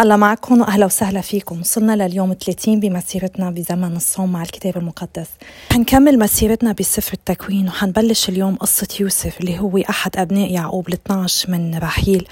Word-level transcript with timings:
الله 0.00 0.16
معكم 0.16 0.60
واهلا 0.60 0.86
وسهلا 0.86 1.20
فيكم. 1.20 1.60
وصلنا 1.60 2.06
لليوم 2.08 2.32
30 2.32 2.80
بمسيرتنا 2.80 3.50
بزمن 3.50 3.96
الصوم 3.96 4.32
مع 4.32 4.42
الكتاب 4.42 4.76
المقدس. 4.76 5.26
حنكمل 5.72 6.18
مسيرتنا 6.18 6.72
بسفر 6.72 7.12
التكوين 7.12 7.68
وحنبلش 7.68 8.28
اليوم 8.28 8.56
قصة 8.56 8.88
يوسف 9.00 9.40
اللي 9.40 9.58
هو 9.58 9.78
أحد 9.78 10.16
أبناء 10.16 10.52
يعقوب 10.52 10.88
ال 10.88 10.92
12 10.92 11.50
من 11.50 11.78
رحيل. 11.78 12.28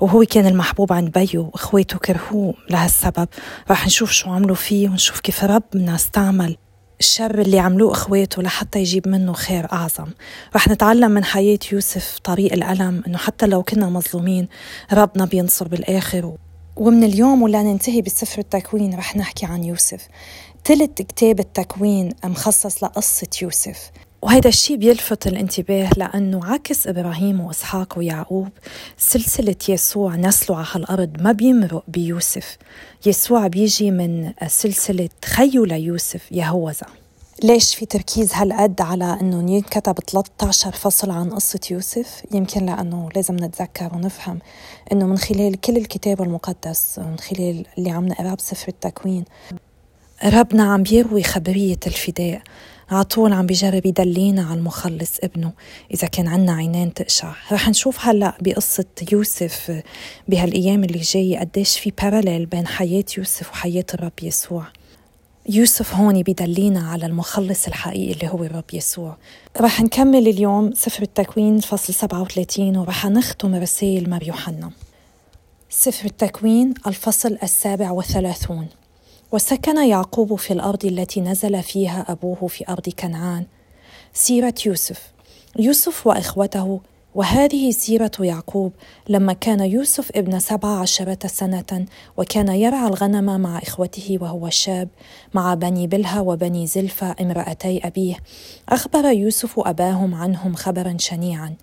وهو 0.00 0.24
كان 0.24 0.46
المحبوب 0.46 0.92
عند 0.92 1.12
بيو 1.12 1.50
وإخواته 1.52 1.98
كرهوه 1.98 2.54
لهالسبب. 2.70 3.28
رح 3.70 3.86
نشوف 3.86 4.10
شو 4.10 4.30
عملوا 4.30 4.56
فيه 4.56 4.88
ونشوف 4.88 5.20
كيف 5.20 5.44
ربنا 5.44 5.94
استعمل 5.94 6.56
الشر 7.00 7.40
اللي 7.40 7.58
عملوه 7.58 7.92
إخواته 7.92 8.42
لحتى 8.42 8.78
يجيب 8.78 9.08
منه 9.08 9.32
خير 9.32 9.72
أعظم. 9.72 10.08
رح 10.56 10.68
نتعلم 10.68 11.10
من 11.10 11.24
حياة 11.24 11.58
يوسف 11.72 12.18
طريق 12.24 12.52
الألم 12.52 13.02
إنه 13.06 13.18
حتى 13.18 13.46
لو 13.46 13.62
كنا 13.62 13.86
مظلومين 13.88 14.48
ربنا 14.92 15.24
بينصر 15.24 15.68
بالآخر. 15.68 16.34
ومن 16.76 17.04
اليوم 17.04 17.42
ولا 17.42 17.62
ننتهي 17.62 18.02
بسفر 18.02 18.38
التكوين 18.38 18.94
رح 18.94 19.16
نحكي 19.16 19.46
عن 19.46 19.64
يوسف. 19.64 20.08
تلت 20.64 21.02
كتاب 21.02 21.40
التكوين 21.40 22.12
مخصص 22.24 22.84
لقصة 22.84 23.28
يوسف. 23.42 23.90
وهذا 24.22 24.48
الشيء 24.48 24.76
بيلفت 24.76 25.26
الانتباه 25.26 25.90
لأنه 25.96 26.44
عكس 26.44 26.86
إبراهيم 26.86 27.40
وإسحاق 27.40 27.98
ويعقوب 27.98 28.48
سلسلة 28.98 29.56
يسوع 29.68 30.16
نسله 30.16 30.56
على 30.56 30.66
هالأرض 30.72 31.20
ما 31.20 31.32
بيمرق 31.32 31.84
بيوسف. 31.88 32.56
يسوع 33.06 33.46
بيجي 33.46 33.90
من 33.90 34.32
سلسلة 34.46 35.08
خيو 35.24 35.64
ليوسف 35.64 36.32
يهوذا. 36.32 36.86
ليش 37.44 37.74
في 37.74 37.86
تركيز 37.86 38.32
هالقد 38.34 38.80
على 38.80 39.18
إنه 39.20 39.52
ينكتب 39.52 39.98
13 40.00 40.72
فصل 40.72 41.10
عن 41.10 41.30
قصة 41.30 41.60
يوسف؟ 41.70 42.22
يمكن 42.32 42.66
لأنه 42.66 43.08
لازم 43.16 43.36
نتذكر 43.36 43.90
ونفهم 43.94 44.38
إنه 44.92 45.06
من 45.06 45.18
خلال 45.18 45.60
كل 45.60 45.76
الكتاب 45.76 46.22
المقدس 46.22 46.98
من 46.98 47.18
خلال 47.18 47.66
اللي 47.78 47.90
عم 47.90 48.08
نقراه 48.08 48.34
بسفر 48.34 48.68
التكوين 48.68 49.24
ربنا 50.24 50.72
عم 50.72 50.82
بيروي 50.82 51.22
خبرية 51.22 51.78
الفداء. 51.86 52.42
عطول 52.90 53.32
عم 53.32 53.46
بيجرب 53.46 53.86
يدلينا 53.86 54.42
على 54.42 54.58
المخلص 54.58 55.18
ابنه. 55.22 55.52
إذا 55.94 56.08
كان 56.08 56.28
عنا 56.28 56.52
عينين 56.52 56.94
تقشع. 56.94 57.32
رح 57.52 57.68
نشوف 57.68 58.06
هلأ 58.06 58.34
بقصة 58.40 58.84
يوسف 59.12 59.82
بهالأيام 60.28 60.84
اللي 60.84 60.98
جاية 60.98 61.38
قديش 61.38 61.78
في 61.78 61.92
باراليل 62.02 62.46
بين 62.46 62.66
حياة 62.66 63.04
يوسف 63.18 63.50
وحياة 63.50 63.84
الرب 63.94 64.12
يسوع. 64.22 64.66
يوسف 65.48 65.94
هون 65.94 66.22
بدلينا 66.22 66.90
على 66.90 67.06
المخلص 67.06 67.66
الحقيقي 67.66 68.12
اللي 68.12 68.28
هو 68.28 68.44
الرب 68.44 68.64
يسوع. 68.72 69.16
رح 69.60 69.80
نكمل 69.80 70.28
اليوم 70.28 70.72
سفر 70.74 71.02
التكوين 71.02 71.60
فصل 71.60 71.94
37 71.94 72.76
ورح 72.76 73.06
نختم 73.06 73.54
رسائل 73.54 74.10
مار 74.10 74.22
يوحنا. 74.22 74.70
سفر 75.70 76.06
التكوين 76.06 76.74
الفصل 76.86 77.38
السابع 77.42 77.90
والثلاثون 77.90 78.66
وسكن 79.32 79.88
يعقوب 79.88 80.34
في 80.34 80.52
الأرض 80.52 80.84
التي 80.84 81.20
نزل 81.20 81.62
فيها 81.62 82.06
أبوه 82.08 82.46
في 82.48 82.64
أرض 82.68 82.88
كنعان. 82.88 83.46
سيرة 84.12 84.54
يوسف. 84.66 85.12
يوسف 85.58 86.06
وإخوته 86.06 86.80
وهذه 87.14 87.70
سيرة 87.70 88.10
يعقوب 88.20 88.72
لما 89.08 89.32
كان 89.32 89.60
يوسف 89.60 90.10
ابن 90.14 90.38
سبع 90.38 90.68
عشرة 90.68 91.26
سنة 91.26 91.86
وكان 92.16 92.48
يرعى 92.48 92.88
الغنم 92.88 93.40
مع 93.40 93.58
إخوته 93.58 94.18
وهو 94.20 94.50
شاب 94.50 94.88
مع 95.34 95.54
بني 95.54 95.86
بلها 95.86 96.20
وبني 96.20 96.66
زلفة 96.66 97.16
امرأتي 97.20 97.80
أبيه 97.86 98.16
أخبر 98.68 99.04
يوسف 99.04 99.58
أباهم 99.58 100.14
عنهم 100.14 100.54
خبرا 100.54 100.96
شنيعا. 100.98 101.54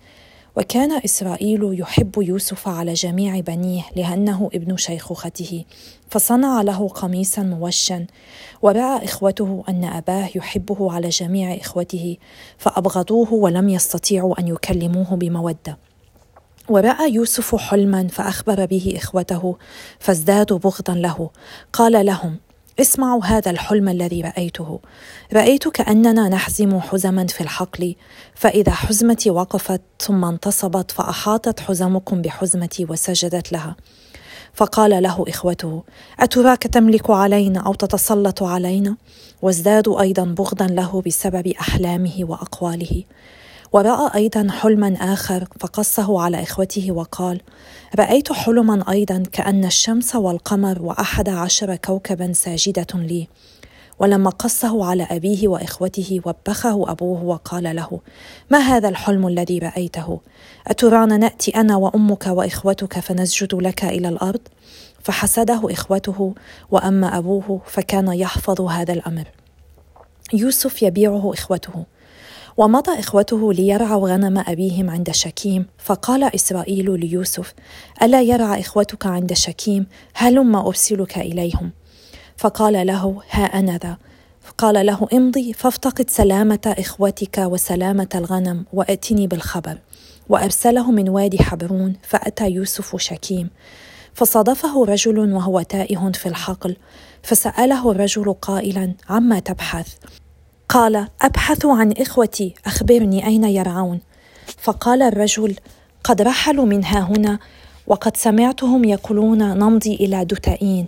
وكان 0.57 1.01
إسرائيل 1.05 1.79
يحب 1.79 2.13
يوسف 2.17 2.67
على 2.67 2.93
جميع 2.93 3.39
بنيه 3.39 3.83
لأنه 3.95 4.49
ابن 4.53 4.77
شيخوخته 4.77 5.65
فصنع 6.09 6.61
له 6.61 6.87
قميصا 6.87 7.41
موشا 7.41 8.05
ورأى 8.61 9.05
إخوته 9.05 9.63
أن 9.69 9.83
أباه 9.83 10.29
يحبه 10.35 10.93
على 10.93 11.09
جميع 11.09 11.55
إخوته 11.55 12.17
فأبغضوه 12.57 13.33
ولم 13.33 13.69
يستطيعوا 13.69 14.39
أن 14.39 14.47
يكلموه 14.47 15.15
بمودة. 15.15 15.77
ورأى 16.69 17.13
يوسف 17.13 17.55
حلما 17.55 18.07
فأخبر 18.07 18.65
به 18.65 18.93
إخوته 18.97 19.55
فازدادوا 19.99 20.57
بغضا 20.57 20.93
له. 20.93 21.29
قال 21.73 22.05
لهم 22.05 22.37
اسمعوا 22.79 23.25
هذا 23.25 23.51
الحلم 23.51 23.89
الذي 23.89 24.21
رأيته. 24.21 24.79
رأيت 25.33 25.67
كأننا 25.67 26.29
نحزم 26.29 26.79
حزما 26.79 27.27
في 27.27 27.41
الحقل 27.41 27.95
فإذا 28.35 28.71
حزمتي 28.71 29.29
وقفت 29.29 29.81
ثم 29.99 30.25
انتصبت 30.25 30.91
فأحاطت 30.91 31.59
حزمكم 31.59 32.21
بحزمتي 32.21 32.85
وسجدت 32.85 33.51
لها. 33.51 33.75
فقال 34.53 35.03
له 35.03 35.25
إخوته 35.27 35.83
أتراك 36.19 36.63
تملك 36.63 37.09
علينا 37.09 37.59
أو 37.59 37.73
تتسلط 37.73 38.43
علينا؟ 38.43 38.95
وازدادوا 39.41 40.01
أيضا 40.01 40.23
بغضا 40.23 40.67
له 40.67 41.01
بسبب 41.01 41.47
أحلامه 41.47 42.15
وأقواله. 42.19 43.03
ورأى 43.73 44.15
أيضا 44.15 44.47
حلما 44.51 44.97
آخر 45.01 45.47
فقصه 45.59 46.21
على 46.21 46.43
إخوته 46.43 46.91
وقال 46.91 47.41
رأيت 47.99 48.33
حلما 48.33 48.91
أيضا 48.91 49.23
كأن 49.31 49.65
الشمس 49.65 50.15
والقمر 50.15 50.81
وأحد 50.81 51.29
عشر 51.29 51.75
كوكبا 51.75 52.33
ساجدة 52.33 52.87
لي. 52.93 53.27
ولما 53.99 54.29
قصه 54.29 54.85
على 54.85 55.07
أبيه 55.11 55.47
وإخوته 55.47 56.21
وبخه 56.25 56.91
أبوه 56.91 57.23
وقال 57.23 57.75
له 57.75 57.99
ما 58.49 58.57
هذا 58.57 58.89
الحلم 58.89 59.27
الذي 59.27 59.59
رأيته؟ 59.59 60.19
أترانا 60.67 61.17
نأتي 61.17 61.51
أنا 61.51 61.75
وأمك 61.75 62.27
وإخوتك 62.27 62.99
فنسجد 62.99 63.55
لك 63.55 63.83
إلى 63.83 64.09
الأرض؟ 64.09 64.41
فحسده 65.03 65.73
إخوته 65.73 66.33
وأما 66.71 67.17
أبوه 67.17 67.61
فكان 67.65 68.07
يحفظ 68.07 68.61
هذا 68.61 68.93
الأمر. 68.93 69.27
يوسف 70.33 70.83
يبيعه 70.83 71.33
إخوته. 71.33 71.85
ومضى 72.57 72.99
إخوته 72.99 73.53
ليرعوا 73.53 74.09
غنم 74.09 74.43
أبيهم 74.47 74.89
عند 74.89 75.11
شكيم 75.11 75.65
فقال 75.77 76.35
إسرائيل 76.35 76.99
ليوسف 76.99 77.53
ألا 78.01 78.21
يرعى 78.21 78.61
إخوتك 78.61 79.05
عند 79.05 79.33
شكيم؟ 79.33 79.87
هلم 80.13 80.55
أرسلك 80.55 81.17
إليهم. 81.17 81.71
فقال 82.37 82.87
له 82.87 83.21
ها 83.31 83.45
أنا 83.45 83.77
ذا. 83.77 83.97
فقال 84.41 84.85
له 84.85 85.07
امضي 85.13 85.53
فافتقد 85.53 86.09
سلامة 86.09 86.75
إخوتك 86.79 87.37
وسلامة 87.37 88.09
الغنم 88.15 88.65
وأتني 88.73 89.27
بالخبر. 89.27 89.77
وأرسله 90.29 90.91
من 90.91 91.09
وادي 91.09 91.43
حبرون 91.43 91.95
فأتى 92.01 92.49
يوسف 92.49 92.95
شكيم. 92.95 93.49
فصادفه 94.13 94.85
رجل 94.85 95.33
وهو 95.33 95.61
تائه 95.61 96.11
في 96.13 96.25
الحقل 96.25 96.75
فسأله 97.23 97.91
الرجل 97.91 98.33
قائلا 98.33 98.93
عما 99.09 99.39
تبحث؟ 99.39 99.87
قال 100.69 101.07
أبحث 101.21 101.65
عن 101.65 101.91
إخوتي 101.91 102.53
أخبرني 102.65 103.25
أين 103.27 103.43
يرعون. 103.43 103.99
فقال 104.57 105.01
الرجل 105.01 105.55
قد 106.03 106.21
رحلوا 106.21 106.65
من 106.65 106.83
ها 106.83 106.99
هنا 106.99 107.39
وقد 107.87 108.17
سمعتهم 108.17 108.83
يقولون 108.83 109.37
نمضي 109.37 109.95
إلى 109.95 110.25
دتائين. 110.25 110.87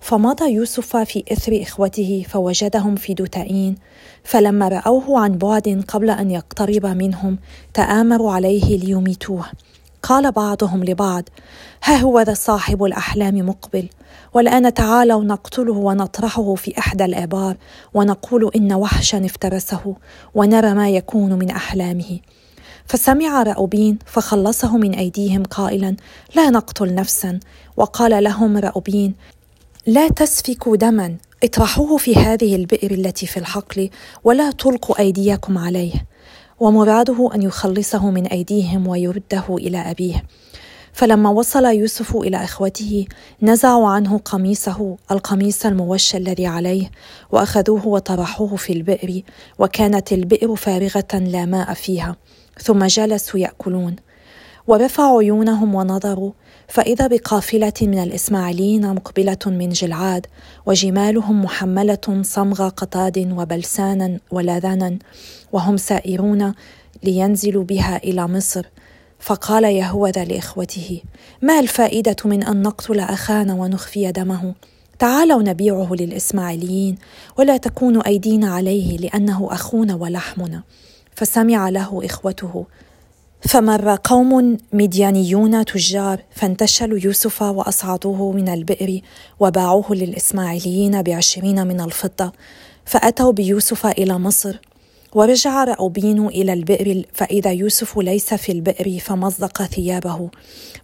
فمضى 0.00 0.52
يوسف 0.52 0.96
في 0.96 1.24
إثر 1.32 1.62
إخوته 1.62 2.24
فوجدهم 2.28 2.96
في 2.96 3.14
دتائين. 3.14 3.76
فلما 4.24 4.68
رأوه 4.68 5.20
عن 5.20 5.38
بعد 5.38 5.84
قبل 5.88 6.10
أن 6.10 6.30
يقترب 6.30 6.86
منهم 6.86 7.38
تآمروا 7.74 8.32
عليه 8.32 8.78
ليميتوه. 8.78 9.44
قال 10.02 10.32
بعضهم 10.32 10.84
لبعض 10.84 11.28
ها 11.84 11.96
هو 11.96 12.20
ذا 12.20 12.34
صاحب 12.34 12.84
الأحلام 12.84 13.48
مقبل 13.48 13.88
والان 14.34 14.74
تعالوا 14.74 15.24
نقتله 15.24 15.72
ونطرحه 15.72 16.54
في 16.54 16.78
إحدى 16.78 17.04
الأبار 17.04 17.56
ونقول 17.94 18.50
إن 18.56 18.72
وحشا 18.72 19.24
افترسه 19.24 19.96
ونرى 20.34 20.74
ما 20.74 20.90
يكون 20.90 21.32
من 21.32 21.50
أحلامه. 21.50 22.18
فسمع 22.86 23.42
رأوبين 23.42 23.98
فخلصه 24.06 24.76
من 24.76 24.94
أيديهم 24.94 25.42
قائلا 25.42 25.96
لا 26.34 26.50
نقتل 26.50 26.94
نفسا. 26.94 27.40
وقال 27.76 28.24
لهم 28.24 28.56
رأوبين 28.56 29.14
لا 29.86 30.08
تسفكوا 30.08 30.76
دما 30.76 31.16
اطرحوه 31.44 31.96
في 31.96 32.14
هذه 32.14 32.56
البئر 32.56 32.90
التي 32.90 33.26
في 33.26 33.36
الحقل 33.36 33.90
ولا 34.24 34.50
تلقوا 34.50 34.98
أيديكم 34.98 35.58
عليه. 35.58 35.92
ومراده 36.60 37.30
أن 37.34 37.42
يخلصه 37.42 38.10
من 38.10 38.26
أيديهم 38.26 38.86
ويرده 38.86 39.44
إلى 39.50 39.78
أبيه. 39.78 40.24
فلما 40.92 41.30
وصل 41.30 41.64
يوسف 41.64 42.16
إلى 42.16 42.44
إخوته 42.44 43.06
نزعوا 43.42 43.88
عنه 43.88 44.18
قميصه 44.18 44.96
القميص 45.10 45.66
الموشى 45.66 46.16
الذي 46.16 46.46
عليه 46.46 46.90
وأخذوه 47.32 47.86
وطرحوه 47.86 48.56
في 48.56 48.72
البئر 48.72 49.22
وكانت 49.58 50.12
البئر 50.12 50.56
فارغة 50.56 51.14
لا 51.14 51.44
ماء 51.44 51.74
فيها 51.74 52.16
ثم 52.62 52.84
جلسوا 52.84 53.40
يأكلون. 53.40 53.96
ورفعوا 54.66 55.20
عيونهم 55.22 55.74
ونظروا 55.74 56.32
فإذا 56.68 57.06
بقافلة 57.06 57.72
من 57.82 57.98
الإسماعيليين 57.98 58.94
مقبلة 58.94 59.38
من 59.46 59.68
جلعاد 59.68 60.26
وجمالهم 60.68 61.44
محملة 61.44 62.22
صمغ 62.22 62.68
قطاد 62.68 63.32
وبلسانا 63.36 64.18
ولذانا 64.30 64.98
وهم 65.52 65.76
سائرون 65.76 66.54
لينزلوا 67.02 67.64
بها 67.64 67.96
إلى 67.96 68.28
مصر. 68.28 68.66
فقال 69.20 69.64
يهوذا 69.64 70.24
لإخوته 70.24 71.02
ما 71.42 71.60
الفائدة 71.60 72.16
من 72.24 72.42
أن 72.42 72.62
نقتل 72.62 73.00
أخانا 73.00 73.54
ونخفي 73.54 74.12
دمه؟ 74.12 74.54
تعالوا 74.98 75.42
نبيعه 75.42 75.88
للإسماعيليين 75.94 76.98
ولا 77.38 77.56
تكون 77.56 78.02
أيدينا 78.02 78.54
عليه 78.54 78.98
لأنه 78.98 79.48
أخونا 79.50 79.94
ولحمنا. 79.94 80.62
فسمع 81.14 81.68
له 81.68 82.00
إخوته 82.04 82.66
فمر 83.40 83.98
قوم 84.04 84.56
مديانيون 84.72 85.64
تجار 85.64 86.20
فانتشلوا 86.30 86.98
يوسف 87.04 87.42
وأصعدوه 87.42 88.32
من 88.32 88.48
البئر 88.48 89.00
وباعوه 89.40 89.94
للإسماعيليين 89.94 91.02
بعشرين 91.02 91.66
من 91.66 91.80
الفضة 91.80 92.32
فأتوا 92.84 93.32
بيوسف 93.32 93.86
إلى 93.86 94.18
مصر 94.18 94.58
ورجع 95.14 95.64
رأوبين 95.64 96.26
إلى 96.26 96.52
البئر 96.52 97.04
فإذا 97.12 97.52
يوسف 97.52 97.98
ليس 97.98 98.34
في 98.34 98.52
البئر 98.52 98.98
فمزق 98.98 99.62
ثيابه. 99.62 100.30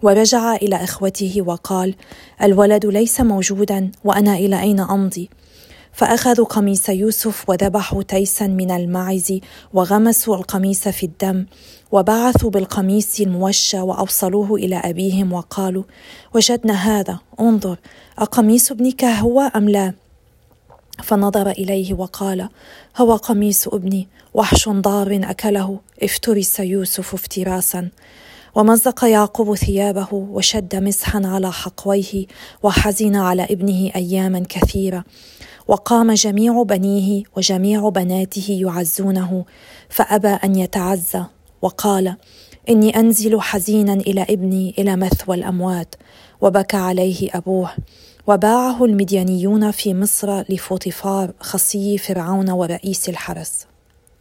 ورجع 0.02 0.54
إلى 0.54 0.76
إخوته 0.76 1.42
وقال 1.46 1.94
الولد 2.42 2.86
ليس 2.86 3.20
موجودا 3.20 3.90
وأنا 4.04 4.34
إلى 4.34 4.60
أين 4.60 4.80
أمضي؟ 4.80 5.30
فأخذوا 5.94 6.46
قميص 6.46 6.88
يوسف 6.88 7.48
وذبحوا 7.48 8.02
تيسا 8.02 8.46
من 8.46 8.70
المعز 8.70 9.40
وغمسوا 9.72 10.36
القميص 10.36 10.88
في 10.88 11.06
الدم 11.06 11.46
وبعثوا 11.92 12.50
بالقميص 12.50 13.20
الموشى 13.20 13.80
وأوصلوه 13.80 14.54
إلى 14.54 14.76
أبيهم 14.76 15.32
وقالوا 15.32 15.82
وجدنا 16.34 16.74
هذا 16.74 17.18
انظر 17.40 17.76
أقميص 18.18 18.72
ابنك 18.72 19.04
هو 19.04 19.40
أم 19.40 19.68
لا؟ 19.68 19.94
فنظر 21.02 21.50
إليه 21.50 21.94
وقال 21.94 22.48
هو 22.96 23.16
قميص 23.16 23.68
ابني 23.68 24.08
وحش 24.34 24.68
ضار 24.68 25.20
أكله 25.22 25.78
افترس 26.02 26.60
يوسف 26.60 27.14
افتراسا 27.14 27.88
ومزق 28.54 29.04
يعقوب 29.04 29.54
ثيابه 29.54 30.08
وشد 30.12 30.76
مسحا 30.76 31.22
على 31.24 31.52
حقويه 31.52 32.26
وحزن 32.62 33.16
على 33.16 33.44
ابنه 33.44 33.90
اياما 33.96 34.42
كثيرة 34.48 35.04
وقام 35.68 36.12
جميع 36.12 36.62
بنيه 36.62 37.22
وجميع 37.36 37.88
بناته 37.88 38.58
يعزونه 38.62 39.44
فأبى 39.88 40.28
أن 40.28 40.54
يتعزى 40.56 41.24
وقال 41.62 42.16
إني 42.68 42.96
أنزل 42.96 43.40
حزينا 43.40 43.92
إلى 43.92 44.22
ابني 44.22 44.74
إلى 44.78 44.96
مثوى 44.96 45.36
الأموات. 45.36 45.94
وبكى 46.40 46.76
عليه 46.76 47.30
أبوه. 47.34 47.70
وباعه 48.26 48.84
المديانيون 48.84 49.70
في 49.70 49.94
مصر 49.94 50.40
لفوطفار 50.48 51.32
خصي 51.40 51.98
فرعون 51.98 52.50
ورئيس 52.50 53.08
الحرس. 53.08 53.66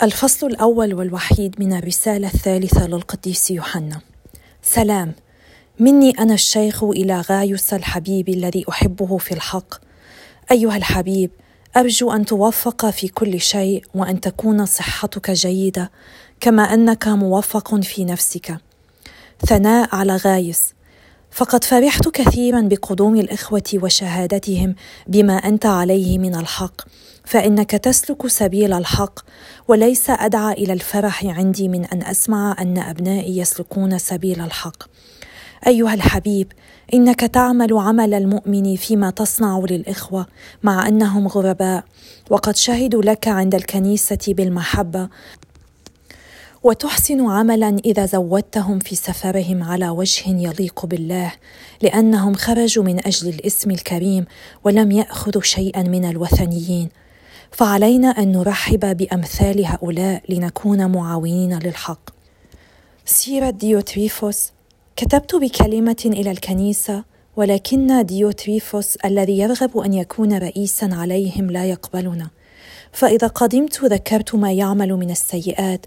الفصل 0.03 0.47
الأول 0.47 0.93
والوحيد 0.93 1.55
من 1.59 1.73
الرسالة 1.73 2.27
الثالثة 2.27 2.87
للقديس 2.87 3.51
يوحنا. 3.51 4.01
سلام. 4.61 5.13
مني 5.79 6.11
أنا 6.19 6.33
الشيخ 6.33 6.83
إلى 6.83 7.21
غايوس 7.21 7.73
الحبيب 7.73 8.29
الذي 8.29 8.65
أحبه 8.69 9.17
في 9.17 9.31
الحق. 9.33 9.73
أيها 10.51 10.77
الحبيب 10.77 11.31
أرجو 11.77 12.11
أن 12.11 12.25
توفق 12.25 12.89
في 12.89 13.07
كل 13.07 13.41
شيء 13.41 13.83
وأن 13.95 14.19
تكون 14.19 14.65
صحتك 14.65 15.31
جيدة 15.31 15.91
كما 16.39 16.63
أنك 16.63 17.07
موفق 17.07 17.75
في 17.75 18.05
نفسك. 18.05 18.57
ثناء 19.45 19.95
على 19.95 20.15
غايس. 20.15 20.73
فقد 21.31 21.63
فرحت 21.63 22.07
كثيرا 22.07 22.61
بقدوم 22.61 23.15
الإخوة 23.15 23.63
وشهادتهم 23.73 24.75
بما 25.07 25.33
أنت 25.33 25.65
عليه 25.65 26.17
من 26.17 26.35
الحق 26.35 26.81
فإنك 27.25 27.71
تسلك 27.71 28.27
سبيل 28.27 28.73
الحق 28.73 29.19
وليس 29.67 30.09
أدعى 30.09 30.53
إلى 30.53 30.73
الفرح 30.73 31.25
عندي 31.25 31.67
من 31.67 31.85
أن 31.85 32.03
أسمع 32.03 32.55
أن 32.59 32.77
أبنائي 32.77 33.37
يسلكون 33.37 33.97
سبيل 33.97 34.41
الحق. 34.41 34.83
أيها 35.67 35.93
الحبيب 35.93 36.51
إنك 36.93 37.19
تعمل 37.19 37.73
عمل 37.73 38.13
المؤمن 38.13 38.75
فيما 38.75 39.09
تصنع 39.09 39.63
للإخوة 39.69 40.27
مع 40.63 40.87
أنهم 40.87 41.27
غرباء 41.27 41.83
وقد 42.29 42.55
شهدوا 42.55 43.01
لك 43.01 43.27
عند 43.27 43.55
الكنيسة 43.55 44.19
بالمحبة 44.27 45.09
وتحسن 46.63 47.29
عملا 47.29 47.77
إذا 47.85 48.05
زودتهم 48.05 48.79
في 48.79 48.95
سفرهم 48.95 49.63
على 49.63 49.89
وجه 49.89 50.29
يليق 50.29 50.85
بالله 50.85 51.33
لأنهم 51.81 52.33
خرجوا 52.33 52.83
من 52.83 53.07
أجل 53.07 53.29
الاسم 53.29 53.71
الكريم 53.71 54.25
ولم 54.63 54.91
يأخذوا 54.91 55.41
شيئا 55.41 55.83
من 55.83 56.05
الوثنيين. 56.05 56.89
فعلينا 57.51 58.07
أن 58.07 58.31
نرحب 58.31 58.97
بأمثال 58.97 59.65
هؤلاء 59.65 60.23
لنكون 60.29 60.91
معاونين 60.91 61.59
للحق. 61.59 62.09
سيرة 63.05 63.49
ديوتريفوس 63.49 64.51
كتبت 64.95 65.35
بكلمة 65.35 66.03
إلى 66.05 66.31
الكنيسة 66.31 67.03
ولكن 67.35 68.05
ديوتريفوس 68.05 68.95
الذي 68.95 69.39
يرغب 69.39 69.77
أن 69.77 69.93
يكون 69.93 70.37
رئيسا 70.37 70.89
عليهم 70.93 71.51
لا 71.51 71.65
يقبلنا 71.65 72.29
فإذا 72.91 73.27
قدمت 73.27 73.83
ذكرت 73.83 74.35
ما 74.35 74.53
يعمل 74.53 74.93
من 74.93 75.09
السيئات 75.11 75.85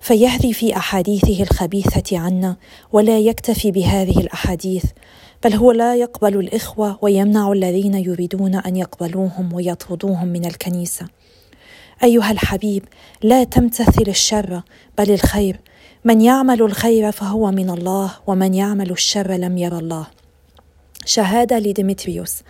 فيهري 0.00 0.52
في 0.52 0.76
أحاديثه 0.76 1.42
الخبيثة 1.42 2.18
عنا 2.18 2.56
ولا 2.92 3.18
يكتفي 3.18 3.70
بهذه 3.70 4.20
الأحاديث 4.20 4.84
بل 5.44 5.54
هو 5.54 5.72
لا 5.72 5.96
يقبل 5.96 6.36
الإخوة 6.36 6.98
ويمنع 7.02 7.52
الذين 7.52 7.94
يريدون 7.94 8.54
أن 8.54 8.76
يقبلوهم 8.76 9.52
ويطردوهم 9.52 10.28
من 10.28 10.44
الكنيسة. 10.44 11.06
أيها 12.04 12.30
الحبيب 12.30 12.84
لا 13.22 13.44
تمتثل 13.44 14.08
الشر 14.08 14.62
بل 14.98 15.10
الخير 15.10 15.60
من 16.04 16.20
يعمل 16.20 16.62
الخير 16.62 17.12
فهو 17.12 17.50
من 17.50 17.70
الله 17.70 18.10
ومن 18.26 18.54
يعمل 18.54 18.90
الشر 18.90 19.32
لم 19.32 19.58
ير 19.58 19.78
الله. 19.78 20.06
شهادة 21.04 21.58
لديمتريوس. 21.58 22.42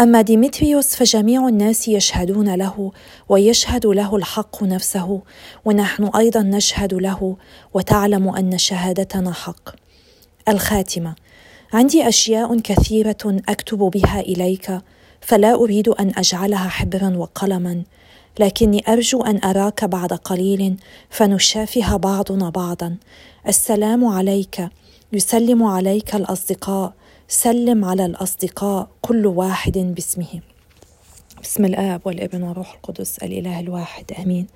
أما 0.00 0.22
ديمتريوس 0.22 0.96
فجميع 0.96 1.48
الناس 1.48 1.88
يشهدون 1.88 2.54
له 2.54 2.92
ويشهد 3.28 3.86
له 3.86 4.16
الحق 4.16 4.62
نفسه 4.62 5.20
ونحن 5.64 6.04
أيضا 6.04 6.42
نشهد 6.42 6.94
له 6.94 7.36
وتعلم 7.74 8.28
أن 8.28 8.58
شهادتنا 8.58 9.32
حق. 9.32 9.68
الخاتمة. 10.48 11.14
عندي 11.72 12.08
أشياء 12.08 12.58
كثيرة 12.60 13.40
أكتب 13.48 13.78
بها 13.78 14.20
إليك 14.20 14.78
فلا 15.20 15.54
أريد 15.54 15.88
أن 15.88 16.12
أجعلها 16.16 16.68
حبرا 16.68 17.16
وقلما. 17.16 17.82
لكني 18.38 18.84
أرجو 18.88 19.22
أن 19.22 19.40
أراك 19.44 19.84
بعد 19.84 20.12
قليل 20.12 20.76
فنشافه 21.10 21.96
بعضنا 21.96 22.50
بعضا. 22.50 22.96
السلام 23.48 24.04
عليك. 24.04 24.68
يسلم 25.12 25.62
عليك 25.62 26.14
الأصدقاء. 26.14 26.92
سلم 27.28 27.84
على 27.84 28.06
الأصدقاء. 28.06 28.88
كل 29.02 29.26
واحد 29.26 29.78
باسمه. 29.78 30.40
بسم 31.42 31.64
الآب 31.64 32.00
والابن 32.04 32.42
والروح 32.42 32.74
القدس 32.74 33.18
الإله 33.18 33.60
الواحد. 33.60 34.12
آمين. 34.18 34.46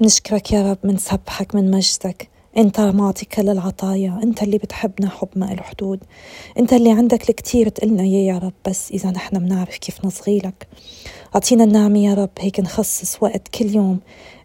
نشكرك 0.00 0.52
يا 0.52 0.70
رب 0.70 0.78
من 0.84 0.96
سبحك 0.96 1.54
من 1.54 1.70
مجدك. 1.70 2.28
أنت 2.56 2.80
معطي 2.80 3.24
كل 3.24 3.48
العطايا 3.48 4.20
أنت 4.22 4.42
اللي 4.42 4.58
بتحبنا 4.58 5.08
حب 5.10 5.28
ما 5.36 5.44
له 5.44 5.62
حدود. 5.62 6.00
أنت 6.58 6.72
اللي 6.72 6.92
عندك 6.92 7.30
الكثير 7.30 7.68
تقلنا 7.68 8.02
إياه 8.02 8.34
يا 8.34 8.38
رب. 8.38 8.52
بس 8.68 8.90
إذا 8.90 9.10
نحن 9.10 9.38
بنعرف 9.38 9.76
كيف 9.78 10.04
نصغي 10.04 10.38
لك 10.38 10.68
أعطينا 11.34 11.64
النعمه 11.64 11.98
يا 11.98 12.14
رب. 12.14 12.30
هيك 12.38 12.60
نخصص 12.60 13.22
وقت 13.22 13.48
كل 13.48 13.66
يوم 13.74 14.00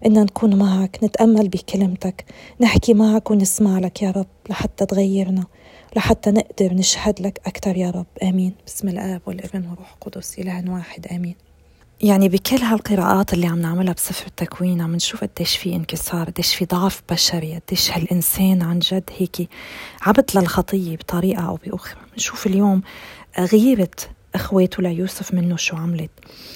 إن 0.05 0.13
نكون 0.23 0.55
معك 0.55 0.99
نتأمل 1.03 1.47
بكلمتك 1.49 2.25
نحكي 2.61 2.93
معك 2.93 3.31
ونسمع 3.31 3.79
لك 3.79 4.01
يا 4.01 4.11
رب 4.11 4.27
لحتى 4.49 4.85
تغيرنا 4.85 5.43
لحتى 5.95 6.31
نقدر 6.31 6.73
نشهد 6.73 7.21
لك 7.21 7.41
أكثر 7.45 7.77
يا 7.77 7.89
رب. 7.91 8.05
آمين. 8.23 8.53
بسم 8.67 8.87
الآب 8.87 9.21
والابن 9.25 9.67
والروح 9.69 9.93
القدس 9.93 10.39
إله 10.39 10.71
واحد. 10.71 11.07
آمين. 11.07 11.50
يعني 12.03 12.29
بكل 12.29 12.57
هالقراءات 12.57 13.33
اللي 13.33 13.47
عم 13.47 13.59
نعملها 13.59 13.93
بسفر 13.93 14.27
التكوين 14.27 14.81
عم 14.81 14.95
نشوف 14.95 15.23
قديش 15.23 15.57
في 15.57 15.75
انكسار 15.75 16.29
قديش 16.29 16.55
في 16.55 16.65
ضعف 16.65 17.01
بشري 17.11 17.59
قديش 17.59 17.91
هالإنسان 17.91 18.61
عن 18.61 18.79
جد 18.79 19.09
هيك 19.17 19.49
عبد 20.01 20.29
للخطية 20.35 20.97
بطريقة 20.97 21.41
أو 21.41 21.55
بأخرى. 21.65 22.01
نشوف 22.17 22.47
اليوم 22.47 22.81
غيرة 23.39 23.89
اخواته 24.35 24.83
ليوسف 24.83 25.33
منه 25.33 25.55
شو 25.55 25.75
عملت. 25.75 26.11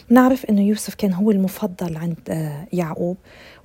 نعرف 0.09 0.45
إنه 0.45 0.61
يوسف 0.61 0.93
كان 0.95 1.13
هو 1.13 1.31
المفضل 1.31 1.97
عند 1.97 2.17
آه، 2.29 2.67
يعقوب 2.73 3.17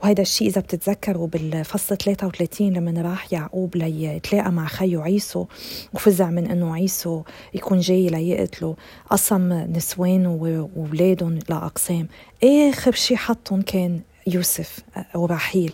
وهذا 0.02 0.22
الشيء 0.22 0.48
إذا 0.48 0.60
بتتذكروا 0.60 1.26
بالفصل 1.26 1.96
33 1.96 2.72
لما 2.72 3.02
راح 3.02 3.32
يعقوب 3.32 3.76
ليتلاقى 3.76 4.52
مع 4.52 4.66
خيه 4.66 4.98
عيسو 4.98 5.46
وفزع 5.94 6.30
من 6.30 6.50
إنه 6.50 6.74
عيسو 6.74 7.22
يكون 7.54 7.78
جاي 7.80 8.06
ليقتله 8.08 8.76
قسم 9.10 9.52
نسوانه 9.52 10.30
وأولادهم 10.32 11.38
لأقسام. 11.48 12.08
آخر 12.44 12.92
شيء 12.92 13.16
حطهم 13.16 13.62
كان 13.62 14.00
يوسف 14.26 14.78
آه، 14.96 15.18
وراحيل 15.18 15.72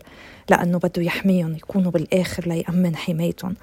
لأنه 0.50 0.78
بده 0.78 1.02
يحميهم 1.02 1.55
يكونوا 1.55 1.90
بالآخر 1.90 2.49
ليأمن 2.49 2.97
حمايتهم. 2.97 3.55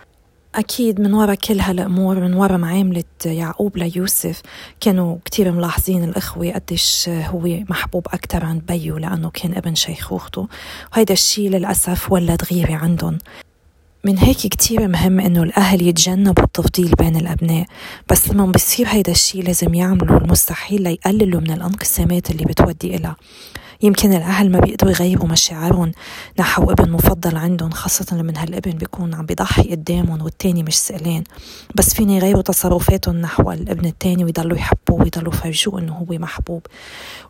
أكيد 0.55 1.01
من 1.01 1.13
وراء 1.13 1.35
كل 1.35 1.59
هالأمور 1.59 2.19
من 2.19 2.33
وراء 2.33 2.57
معاملة 2.57 3.03
يعقوب 3.25 3.77
ليوسف 3.77 4.41
كانوا 4.79 5.17
كتير 5.25 5.51
ملاحظين 5.51 6.03
الإخوة 6.03 6.51
قديش 6.51 7.09
هو 7.09 7.41
محبوب 7.69 8.07
أكتر 8.13 8.45
عند 8.45 8.65
بيو 8.65 8.97
لأنه 8.97 9.29
كان 9.29 9.55
ابن 9.55 9.75
شيخوخته 9.75 10.47
وهيدا 10.93 11.13
الشيء 11.13 11.49
للأسف 11.49 12.11
ولد 12.11 12.41
غيرة 12.51 12.73
عندهم. 12.73 13.17
من 14.05 14.17
هيك 14.17 14.37
كتير 14.37 14.87
مهم 14.87 15.19
إنه 15.19 15.43
الأهل 15.43 15.81
يتجنبوا 15.81 16.43
التفضيل 16.43 16.91
بين 16.99 17.15
الأبناء. 17.15 17.65
بس 18.11 18.29
لما 18.29 18.45
بصير 18.45 18.87
هيدا 18.87 19.11
الشيء 19.11 19.43
لازم 19.43 19.73
يعملوا 19.73 20.17
المستحيل 20.17 20.81
ليقللوا 20.81 21.41
من 21.41 21.51
الانقسامات 21.51 22.31
اللي 22.31 22.45
بتودي 22.45 22.95
إلها. 22.95 23.15
يمكن 23.83 24.13
الأهل 24.13 24.51
ما 24.51 24.59
بيقدروا 24.59 24.91
يغيروا 24.91 25.27
مشاعرهم 25.27 25.91
نحو 26.39 26.71
ابن 26.71 26.91
مفضل 26.91 27.37
عندهم 27.37 27.71
خاصة 27.71 28.17
لما 28.17 28.33
هالابن 28.37 28.71
بيكون 28.71 29.13
عم 29.13 29.25
بيضحي 29.25 29.71
قدامهم 29.71 30.21
والتاني 30.21 30.63
مش 30.63 30.75
سئلان 30.75 31.23
بس 31.75 31.93
فينا 31.93 32.13
يغيروا 32.13 32.41
تصرفاتهم 32.41 33.15
نحو 33.15 33.51
الابن 33.51 33.85
التاني 33.85 34.23
ويضلوا 34.23 34.57
يحبوه 34.57 35.01
ويضلوا 35.01 35.33
يفرجوه 35.33 35.79
إنه 35.79 35.93
هو 35.93 36.05
محبوب. 36.09 36.61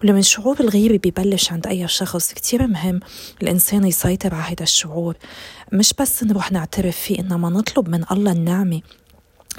ولما 0.04 0.22
شعور 0.22 0.60
الغيرة 0.60 0.98
بيبلش 0.98 1.52
عند 1.52 1.68
أي 1.68 1.88
شخص 1.88 2.34
كتير 2.34 2.68
مهم 2.68 3.00
الإنسان 3.42 3.86
يسيطر 3.86 4.36
على 4.36 4.44
هذا 4.44 4.64
الشعور. 4.64 5.16
مش 5.72 5.94
بس 6.00 6.24
نروح 6.24 6.52
نعترف 6.52 6.98
فيه 6.98 7.20
إنما 7.20 7.50
نطلب 7.50 7.90
من 7.90 8.04
الله 8.12 8.32
النعمة. 8.32 8.82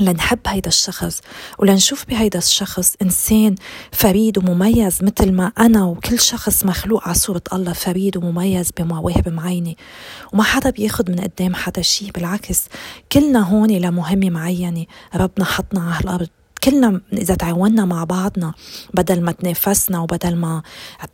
لنحب 0.01 0.39
هيدا 0.47 0.69
الشخص 0.69 1.21
ولنشوف 1.59 2.05
بهيدا 2.09 2.39
الشخص 2.39 2.95
إنسان 3.03 3.55
فريد 3.93 4.39
ومميز 4.39 4.99
مثل 5.03 5.33
ما 5.33 5.53
أنا 5.59 5.85
وكل 5.85 6.21
شخص 6.21 6.65
مخلوق 6.65 7.05
على 7.05 7.15
صورة 7.15 7.43
الله 7.53 7.73
فريد 7.73 8.17
ومميز 8.17 8.71
بمواهب 8.79 9.29
معينة 9.29 9.75
وما 10.33 10.43
حدا 10.43 10.71
بياخد 10.71 11.11
من 11.11 11.21
قدام 11.21 11.55
حدا 11.55 11.83
شي 11.83 12.11
بالعكس 12.11 12.65
كلنا 13.13 13.41
هون 13.41 13.71
لمهمة 13.71 14.31
معينة 14.31 14.87
ربنا 15.15 15.45
حطنا 15.45 15.81
على 15.81 16.01
الأرض. 16.05 16.29
كلنا 16.64 17.00
إذا 17.12 17.35
تعاوننا 17.35 17.85
مع 17.85 18.04
بعضنا 18.04 18.52
بدل 18.94 19.23
ما 19.23 19.33
تنافسنا 19.33 20.00
وبدل 20.00 20.37
ما 20.37 20.62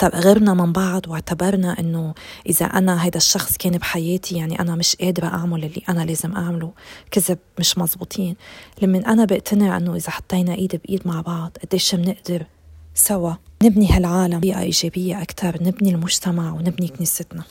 غيرنا 0.02 0.54
من 0.54 0.73
بعض 0.73 1.09
واعتبرنا 1.09 1.80
إنه 1.80 2.14
إذا 2.47 2.66
أنا 2.66 3.04
هيدا 3.04 3.16
الشخص 3.16 3.57
كان 3.57 3.73
بحياتي 3.78 4.37
يعني 4.37 4.61
أنا 4.61 4.75
مش 4.75 4.97
قادرة 4.97 5.26
أعمل 5.26 5.64
اللي 5.64 5.83
أنا 5.88 6.02
لازم 6.02 6.37
أعمله. 6.37 6.73
كذب 7.11 7.38
مش 7.59 7.78
مزبوطين 7.78 8.37
لما 8.83 8.99
أنا 8.99 9.25
بقتنع 9.25 9.76
إنه 9.76 9.97
إذا 9.97 10.11
حطينا 10.11 10.54
إيد 10.54 10.80
بإيد 10.85 11.02
مع 11.04 11.21
بعض 11.21 11.57
قديش 11.64 11.95
بنقدر 11.95 12.47
سوا. 12.95 13.33
نبني 13.62 13.92
هالعالم 13.92 14.38
بطريقة 14.38 14.61
إيجابية 14.61 15.23
أكثر 15.23 15.62
نبني 15.62 15.90
المجتمع 15.90 16.52
ونبني 16.52 16.88
كنيستنا. 16.88 17.42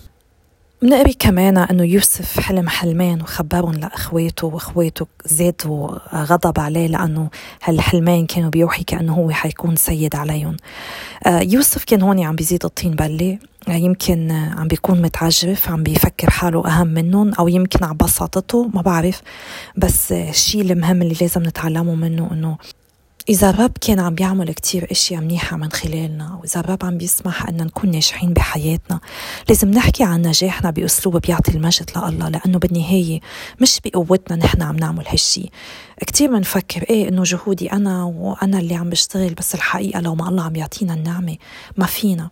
بنقري 0.81 1.13
كمان 1.13 1.57
أنه 1.57 1.83
يوسف 1.83 2.39
حلم 2.39 2.69
حلمين 2.69 3.21
وخبرهم 3.21 3.71
لاخواته 3.71 4.47
وأخواته 4.47 5.07
زادوا 5.25 5.87
غضب 6.15 6.59
عليه 6.59 6.87
لأنه 6.87 7.29
هالحلمين 7.63 8.25
كانوا 8.25 8.49
بيوحي 8.49 8.83
كأنه 8.83 9.13
هو 9.13 9.31
حيكون 9.31 9.75
سيد 9.75 10.15
عليهم. 10.15 10.57
آه، 11.25 11.39
يوسف 11.39 11.83
كان 11.83 12.01
هون 12.01 12.19
عم 12.19 12.35
بيزيد 12.35 12.65
الطين 12.65 12.91
بله 12.91 13.37
يمكن 13.67 14.31
عم 14.31 14.67
بيكون 14.67 15.01
متعجرف 15.01 15.69
عم 15.69 15.83
بيفكر 15.83 16.29
حاله 16.29 16.67
أهم 16.67 16.87
منهم 16.87 17.33
أو 17.33 17.47
يمكن 17.47 17.83
على 17.83 17.95
بساطته 17.95 18.69
ما 18.73 18.81
بعرف. 18.81 19.21
بس 19.77 20.11
الشيء 20.11 20.61
المهم 20.61 21.01
اللي 21.01 21.15
لازم 21.21 21.43
نتعلمه 21.43 21.95
منه 21.95 22.29
إنه 22.31 22.57
إذا 23.29 23.49
الرب 23.49 23.71
كان 23.81 23.99
عم 23.99 24.15
بيعمل 24.15 24.53
كتير 24.53 24.87
أشياء 24.91 25.21
منيحة 25.21 25.57
من 25.57 25.71
خلالنا 25.71 26.39
وإذا 26.41 26.59
الرب 26.59 26.85
عم 26.85 26.97
بيسمح 26.97 27.47
أن 27.47 27.57
نكون 27.57 27.91
ناجحين 27.91 28.33
بحياتنا 28.33 28.99
لازم 29.49 29.71
نحكي 29.71 30.03
عن 30.03 30.21
نجاحنا 30.21 30.71
بأسلوب 30.71 31.17
بيعطي 31.17 31.51
المجد 31.51 31.89
لله 31.97 32.29
لأنه 32.29 32.59
بالنهاية 32.59 33.19
مش 33.61 33.79
بقوتنا 33.85 34.37
نحن 34.37 34.61
عم 34.61 34.75
نعمل 34.75 35.07
هالشي. 35.07 35.49
كتير 36.07 36.29
بنفكر 36.29 36.83
إيه 36.89 37.09
إنه 37.09 37.23
جهودي 37.23 37.71
أنا 37.71 38.03
وأنا 38.03 38.59
اللي 38.59 38.75
عم 38.75 38.89
بشتغل 38.89 39.33
بس 39.33 39.55
الحقيقة 39.55 39.99
لو 39.99 40.15
ما 40.15 40.29
الله 40.29 40.43
عم 40.43 40.55
يعطينا 40.55 40.93
النعمة 40.93 41.35
ما 41.77 41.85
فينا. 41.85 42.29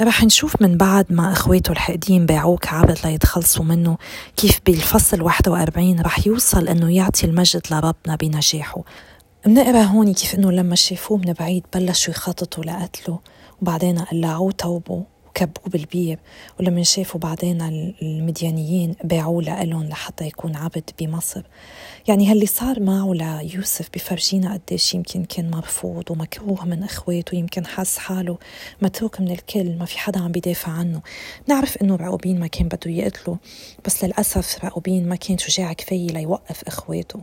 رح 0.00 0.24
نشوف 0.24 0.62
من 0.62 0.76
بعد 0.76 1.06
ما 1.10 1.32
إخواته 1.32 1.72
الحقدين 1.72 2.26
باعوه 2.26 2.56
كعبد 2.56 2.98
ليتخلصوا 3.04 3.64
منه 3.64 3.98
كيف 4.36 4.60
بالفصل 4.66 5.22
41 5.22 6.00
رح 6.00 6.26
يوصل 6.26 6.68
إنه 6.68 6.94
يعطي 6.96 7.26
المجد 7.26 7.62
لربنا 7.70 8.16
بنجاحه. 8.16 8.82
بنقرا 9.46 9.82
هون 9.82 10.12
كيف 10.12 10.34
إنه 10.34 10.52
لما 10.52 10.74
شافوه 10.74 11.18
من 11.18 11.32
بعيد 11.32 11.66
بلشوا 11.74 12.14
يخططوا 12.14 12.64
لقتله 12.64 13.18
وبعدين 13.62 13.98
قلعوه 13.98 14.52
توبه 14.52 15.04
وكبوه 15.26 15.64
بالبير 15.66 16.18
ولما 16.60 16.82
شافوا 16.82 17.20
بعدين 17.20 17.62
المديانيين 18.02 18.94
باعوه 19.04 19.42
لإلهم 19.42 19.84
لحتى 19.84 20.26
يكون 20.26 20.56
عبد 20.56 20.90
بمصر. 20.98 21.42
يعني 22.08 22.30
هاللي 22.30 22.46
صار 22.46 22.80
معه 22.80 23.12
ليوسف 23.14 23.88
بفرجينا 23.94 24.52
قديش 24.52 24.94
يمكن 24.94 25.24
كان 25.24 25.50
مرفوض 25.50 26.10
ومكروه 26.10 26.64
من 26.64 26.82
إخواته 26.82 27.34
يمكن 27.34 27.66
حس 27.66 27.98
حاله 27.98 28.38
متروك 28.82 29.20
من 29.20 29.30
الكل 29.30 29.76
ما 29.78 29.84
في 29.84 29.98
حدا 29.98 30.20
عم 30.20 30.32
بيدافع 30.32 30.72
عنه. 30.72 31.02
نعرف 31.48 31.76
إنه 31.76 31.96
رعوبين 31.96 32.40
ما 32.40 32.46
كان 32.46 32.68
بده 32.68 32.90
يقتله 32.90 33.38
بس 33.84 34.04
للأسف 34.04 34.64
رعوبين 34.64 35.08
ما 35.08 35.16
كان 35.16 35.38
شجاع 35.38 35.72
كفاية 35.72 36.06
ليوقف 36.06 36.62
إخواته. 36.66 37.20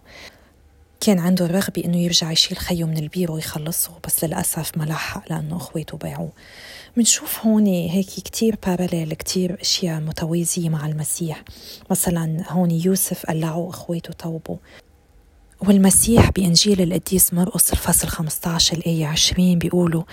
كان 1.00 1.20
عنده 1.20 1.46
الرغبة 1.46 1.86
إنه 1.86 1.98
يرجع 1.98 2.32
يشيل 2.32 2.58
خيه 2.58 2.84
من 2.84 2.98
البير 2.98 3.32
ويخلصه 3.32 3.92
بس 4.06 4.24
للأسف 4.24 4.78
ما 4.78 4.84
لحق 4.84 5.24
لأنه 5.30 5.58
أخواته 5.58 5.98
باعوه. 5.98 6.32
منشوف 6.98 7.46
هون 7.46 7.66
هيك 7.66 8.06
كتير 8.06 8.56
باراليل 8.68 9.14
كتير 9.14 9.62
أشياء 9.62 10.00
متوازية 10.00 10.70
مع 10.70 10.86
المسيح. 10.86 11.44
مثلا 11.92 12.44
هون 12.50 12.72
يوسف 12.72 13.26
قلعوا 13.26 13.70
أخواته 13.70 14.14
توبوا 14.14 14.58
والمسيح 15.68 16.30
بإنجيل 16.30 16.82
القديس 16.82 17.34
مرقس 17.34 17.74
الفصل 17.74 18.08
15 18.08 18.78
الآية 18.78 19.08
20 19.08 19.60
بيقولوا 19.60 20.04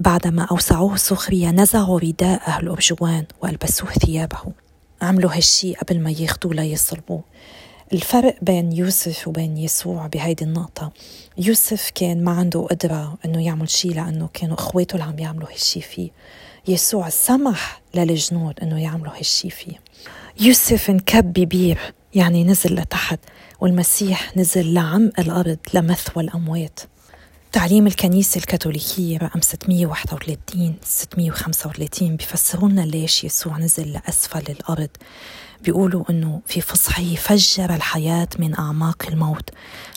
بعدما 0.00 0.42
أوسعوه 0.44 0.96
سخرية 0.96 1.50
نزعوا 1.50 2.00
رداءه 2.00 2.60
الأرجوان 2.60 3.24
وألبسوه 3.42 3.90
ثيابه. 3.90 4.38
عملوا 5.02 5.36
هالشي 5.36 5.74
قبل 5.74 6.00
ما 6.00 6.10
ياخدوه 6.10 6.54
ليصلبوه 6.54 7.22
الفرق 7.92 8.36
بين 8.42 8.72
يوسف 8.72 9.28
وبين 9.28 9.56
يسوع 9.56 10.06
بهيدي 10.06 10.44
النقطة. 10.44 10.92
يوسف 11.38 11.90
كان 11.94 12.24
ما 12.24 12.30
عنده 12.30 12.60
قدرة 12.60 13.18
إنه 13.24 13.46
يعمل 13.46 13.70
شيء 13.70 13.94
لأنه 13.94 14.28
كانوا 14.34 14.56
إخواته 14.56 14.94
اللي 14.94 15.04
عم 15.04 15.18
يعملوا 15.18 15.48
هالشي 15.52 15.80
فيه. 15.80 16.10
يسوع 16.68 17.08
سمح 17.08 17.82
للجنود 17.94 18.60
إنه 18.60 18.82
يعملوا 18.82 19.12
هالشي 19.18 19.50
فيه. 19.50 19.80
يوسف 20.40 20.90
انكب 20.90 21.32
ببير 21.32 21.78
يعني 22.14 22.44
نزل 22.44 22.74
لتحت 22.74 23.20
والمسيح 23.60 24.36
نزل 24.36 24.74
لعمق 24.74 25.20
الأرض 25.20 25.58
لمثوى 25.74 26.22
الأموات. 26.22 26.80
تعليم 27.52 27.86
الكنيسة 27.86 28.38
الكاثوليكية 28.38 29.18
رقم 29.18 29.40
631 29.40 30.74
635 30.84 32.16
بيفسروا 32.16 32.68
لنا 32.68 32.80
ليش 32.80 33.24
يسوع 33.24 33.58
نزل 33.58 33.92
لأسفل 33.92 34.52
الأرض. 34.52 34.88
بيقولوا 35.66 36.04
إنه 36.10 36.40
في 36.46 36.60
فصحه 36.60 37.14
فجر 37.14 37.74
الحياة 37.74 38.28
من 38.38 38.58
أعماق 38.58 39.02
الموت. 39.08 39.50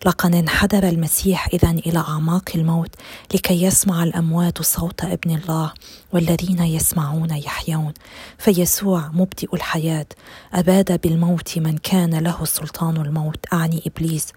لقد 0.06 0.36
انحدر 0.36 0.90
المسيح 0.90 1.48
اذا 1.54 1.70
إلى 1.70 2.00
أعماق 2.00 2.50
الموت 2.56 2.96
لكي 3.34 3.64
يسمع 3.64 4.04
الأموات 4.04 4.62
صوت 4.62 5.04
ابن 5.04 5.36
الله 5.36 5.74
والذين 6.14 6.60
يسمعون 6.60 7.30
يحيون. 7.32 7.94
فيسوع 8.38 9.10
مبدئ 9.14 9.56
الحياة. 9.56 10.06
أباد 10.54 11.02
بالموت 11.02 11.58
من 11.58 11.78
كان 11.78 12.20
له 12.20 12.46
سلطان 12.46 12.98
الموت. 12.98 13.46
أعني 13.54 13.84
إبليس. 13.88 14.28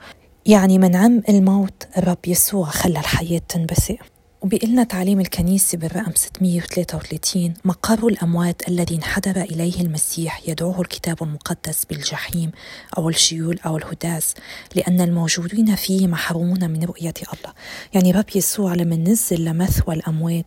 يعني 0.47 0.79
من 0.79 0.97
عم 0.97 1.23
الموت 1.29 1.89
الرب 1.97 2.27
يسوع 2.27 2.67
خلى 2.67 2.99
الحياة 2.99 3.43
تنبثق 3.49 4.12
وبيقلنا 4.43 4.85
تعليم 4.85 5.21
الكنيسة 5.21 5.79
بالرقم 5.79 6.13
633 6.15 7.55
مقر 7.65 8.07
الأموات 8.07 8.69
الذي 8.69 8.95
انحدر 8.97 9.41
إليه 9.41 9.81
المسيح 9.81 10.49
يدعوه 10.49 10.81
الكتاب 10.81 11.23
المقدس 11.23 11.85
بالجحيم 11.85 12.51
أو 12.99 13.09
الشيول 13.09 13.59
أو 13.67 13.77
الهداس 13.77 14.35
لأن 14.75 15.01
الموجودين 15.01 15.75
فيه 15.75 16.07
محرومون 16.07 16.71
من 16.71 16.85
رؤية 16.85 17.15
الله. 17.19 17.55
يعني 17.95 18.11
رب 18.11 18.25
يسوع 18.35 18.75
لما 18.75 18.97
نزل 18.97 19.45
لمثوى 19.45 19.95
الأموات 19.95 20.47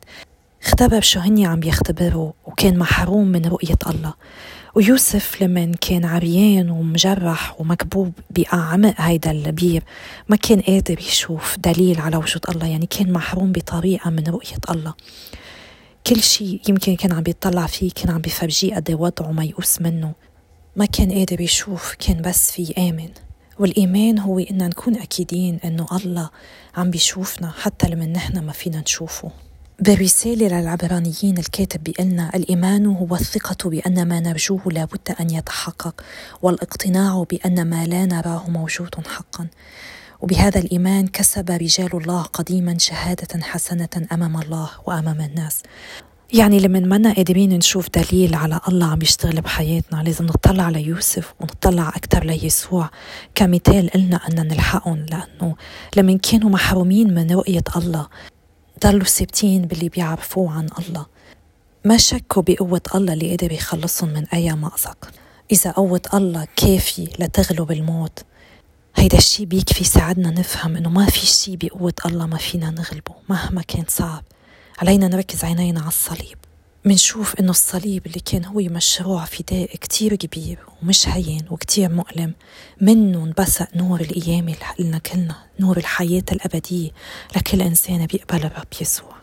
اختبر 0.65 1.01
شو 1.01 1.19
هني 1.19 1.45
عم 1.45 1.63
يختبروا 1.63 2.31
وكان 2.45 2.77
محروم 2.77 3.27
من 3.27 3.45
رؤية 3.45 3.77
الله. 3.88 4.13
ويوسف 4.75 5.41
لما 5.41 5.72
كان 5.81 6.05
عريان 6.05 6.69
ومجرح 6.69 7.62
ومكبوب 7.62 8.13
بأعمق 8.29 8.93
هيدا 8.98 9.31
البير 9.31 9.84
ما 10.29 10.36
كان 10.36 10.62
قادر 10.62 11.00
يشوف 11.00 11.57
دليل 11.60 12.00
على 12.00 12.17
وجود 12.17 12.41
الله 12.50 12.67
يعني 12.67 12.86
كان 12.86 13.12
محروم 13.12 13.51
بطريقة 13.51 14.10
من 14.10 14.24
رؤية 14.27 14.57
الله. 14.69 14.93
كل 16.07 16.22
شيء 16.22 16.62
يمكن 16.69 16.95
كان 16.95 17.12
عم 17.12 17.24
بيطلع 17.24 17.65
فيه 17.65 17.91
كان 17.91 18.10
عم 18.10 18.22
بيفرجيه 18.22 18.75
قد 18.75 18.91
وضعه 18.91 19.31
ميؤوس 19.31 19.81
منه. 19.81 20.13
ما 20.75 20.86
كان 20.86 21.12
قادر 21.12 21.41
يشوف 21.41 21.95
كان 22.00 22.22
بس 22.22 22.51
في 22.51 22.74
آمن. 22.77 23.10
والإيمان 23.60 24.19
هو 24.19 24.39
إن 24.39 24.57
نكون 24.57 24.95
أكيدين 24.95 25.60
إنه 25.65 25.88
الله 25.91 26.29
عم 26.77 26.91
بيشوفنا 26.91 27.51
حتى 27.62 27.88
لما 27.88 28.05
نحن 28.05 28.39
ما 28.39 28.51
فينا 28.51 28.81
نشوفه. 28.81 29.31
برسالة 29.79 30.48
للعبرانيين 30.48 31.38
الكاتب 31.38 31.84
بيقلنا 31.84 32.32
الإيمان 32.36 32.86
هو 32.86 33.15
الثقة 33.15 33.70
بأن 33.70 34.08
ما 34.08 34.20
نرجوه 34.20 34.62
لابد 34.65 35.15
أن 35.20 35.29
يتحقق 35.29 36.01
والاقتناع 36.41 37.24
بأن 37.32 37.70
ما 37.70 37.86
لا 37.86 38.05
نراه 38.05 38.50
موجود 38.50 38.96
حقا. 39.08 39.48
وبهذا 40.22 40.60
الإيمان 40.60 41.08
كسب 41.08 41.51
رجال 41.51 41.89
الله 41.94 42.22
قديما 42.22 42.77
شهادة 42.77 43.41
حسنة 43.44 43.89
أمام 44.12 44.41
الله 44.41 44.70
وأمام 44.86 45.22
الناس. 45.22 45.63
يعني 46.34 46.60
لما 46.60 46.79
منا 46.79 47.13
قادرين 47.13 47.53
نشوف 47.53 47.89
دليل 47.89 48.36
على 48.36 48.60
الله 48.67 48.88
عم 48.88 49.01
يشتغل 49.01 49.41
بحياتنا 49.41 50.03
لازم 50.03 50.25
نطلع 50.25 50.63
على 50.63 50.84
يوسف 50.88 51.34
ونطلع 51.39 51.89
أكثر 51.89 52.24
ليسوع. 52.24 52.89
كمثال 53.36 53.96
إلنا 53.96 54.17
أن 54.17 54.48
نلحقهم 54.48 55.05
لأنه 55.05 55.55
لما 55.96 56.17
كانوا 56.17 56.50
محرومين 56.50 57.13
من 57.13 57.32
رؤية 57.32 57.63
الله 57.75 58.08
ضلوا 58.84 59.03
ثابتين 59.03 59.62
باللي 59.62 59.89
بيعرفوه 59.89 60.51
عن 60.51 60.70
الله. 60.79 61.05
ما 61.86 61.98
شكوا 61.98 62.44
بقوة 62.48 62.82
الله 62.96 63.13
اللي 63.13 63.29
قادر 63.29 63.51
يخلصهم 63.51 64.10
من 64.10 64.25
أي 64.25 64.53
مأزق. 64.53 65.12
إذا 65.51 65.72
قوة 65.72 66.01
الله 66.13 66.48
كافي 66.55 67.10
لتغلب 67.20 67.72
الموت 67.72 68.20
هيدا 68.96 69.17
الشي 69.17 69.46
بيكفي 69.46 69.82
يساعدنا 69.82 70.29
نفهم 70.29 70.75
إنه 70.75 70.89
ما 70.89 71.05
في 71.05 71.25
شي 71.25 71.58
بقوة 71.58 71.94
الله 72.05 72.25
ما 72.25 72.38
فينا 72.38 72.70
نغلبه 72.70 73.15
مهما 73.29 73.62
كان 73.62 73.86
صعب. 73.88 74.24
علينا 74.77 75.08
نركز 75.08 75.44
عينينا 75.44 75.79
على 75.79 75.88
الصليب. 75.88 76.38
منشوف 76.85 77.35
إنه 77.39 77.49
الصليب 77.49 78.05
اللي 78.05 78.19
كان 78.19 78.45
هو 78.45 78.59
مشروع 78.59 79.25
فداء 79.25 79.75
كتير 79.75 80.15
كبير 80.15 80.59
ومش 80.81 81.07
هين 81.07 81.45
وكتير 81.49 81.89
مؤلم 81.89 82.33
منه 82.81 83.23
انبثق 83.23 83.67
نور 83.75 84.01
القيامة 84.01 84.55
لنا 84.79 84.97
كلنا 84.97 85.35
نور 85.59 85.77
الحياة 85.77 86.23
الأبدية 86.31 86.89
لكل 87.35 87.61
إنسان 87.61 88.05
بيقبل 88.05 88.45
الرب 88.45 88.67
يسوع. 88.81 89.15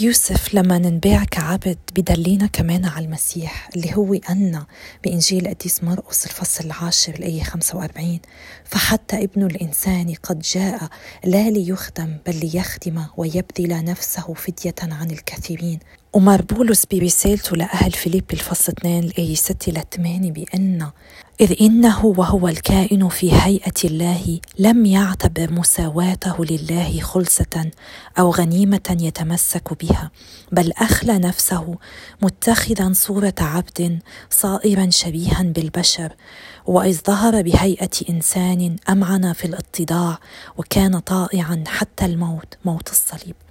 يوسف 0.00 0.54
لما 0.54 0.78
ننباع 0.78 1.24
كعبد 1.24 1.78
بدلينا 1.96 2.46
كمان 2.46 2.84
على 2.84 3.04
المسيح 3.06 3.68
اللي 3.76 3.94
هو 3.96 4.14
أنا 4.14 4.66
بإنجيل 5.04 5.48
قديس 5.48 5.84
مرقس 5.84 6.26
الفصل 6.26 6.64
العاشر 6.64 7.14
الآية 7.14 7.42
45 7.42 8.20
فحتى 8.64 9.24
ابن 9.24 9.46
الإنسان 9.46 10.14
قد 10.22 10.38
جاء 10.40 10.88
لا 11.24 11.50
ليخدم 11.50 12.18
بل 12.26 12.40
ليخدم 12.40 13.04
ويبذل 13.16 13.84
نفسه 13.84 14.34
فدية 14.34 14.74
عن 14.82 15.10
الكثيرين. 15.10 15.78
ومار 16.12 16.42
بولس 16.42 16.86
برسالته 16.92 17.56
لأهل 17.56 17.92
فيليب 17.92 18.24
الفصل 18.32 18.72
2 18.72 19.04
الآية 19.04 19.34
6 19.34 19.72
ل 19.72 19.82
8 19.94 20.32
بأن 20.32 20.90
إذ 21.40 21.54
إنه 21.60 22.06
وهو 22.06 22.48
الكائن 22.48 23.08
في 23.08 23.32
هيئة 23.32 23.72
الله 23.84 24.40
لم 24.58 24.86
يعتبر 24.86 25.52
مساواته 25.52 26.44
لله 26.44 27.00
خلصة 27.00 27.70
أو 28.18 28.30
غنيمة 28.30 28.96
يتمسك 29.00 29.84
بها 29.84 30.10
بل 30.52 30.72
أخلى 30.72 31.18
نفسه 31.18 31.74
متخذا 32.22 32.92
صورة 32.92 33.34
عبد 33.40 33.98
صائرا 34.30 34.90
شبيها 34.90 35.42
بالبشر 35.42 36.12
وإذ 36.66 36.98
ظهر 37.06 37.42
بهيئة 37.42 37.90
إنسان 38.10 38.76
أمعن 38.88 39.32
في 39.32 39.44
الاتضاع 39.44 40.18
وكان 40.56 40.98
طائعا 40.98 41.64
حتى 41.66 42.04
الموت 42.04 42.54
موت 42.64 42.90
الصليب. 42.90 43.45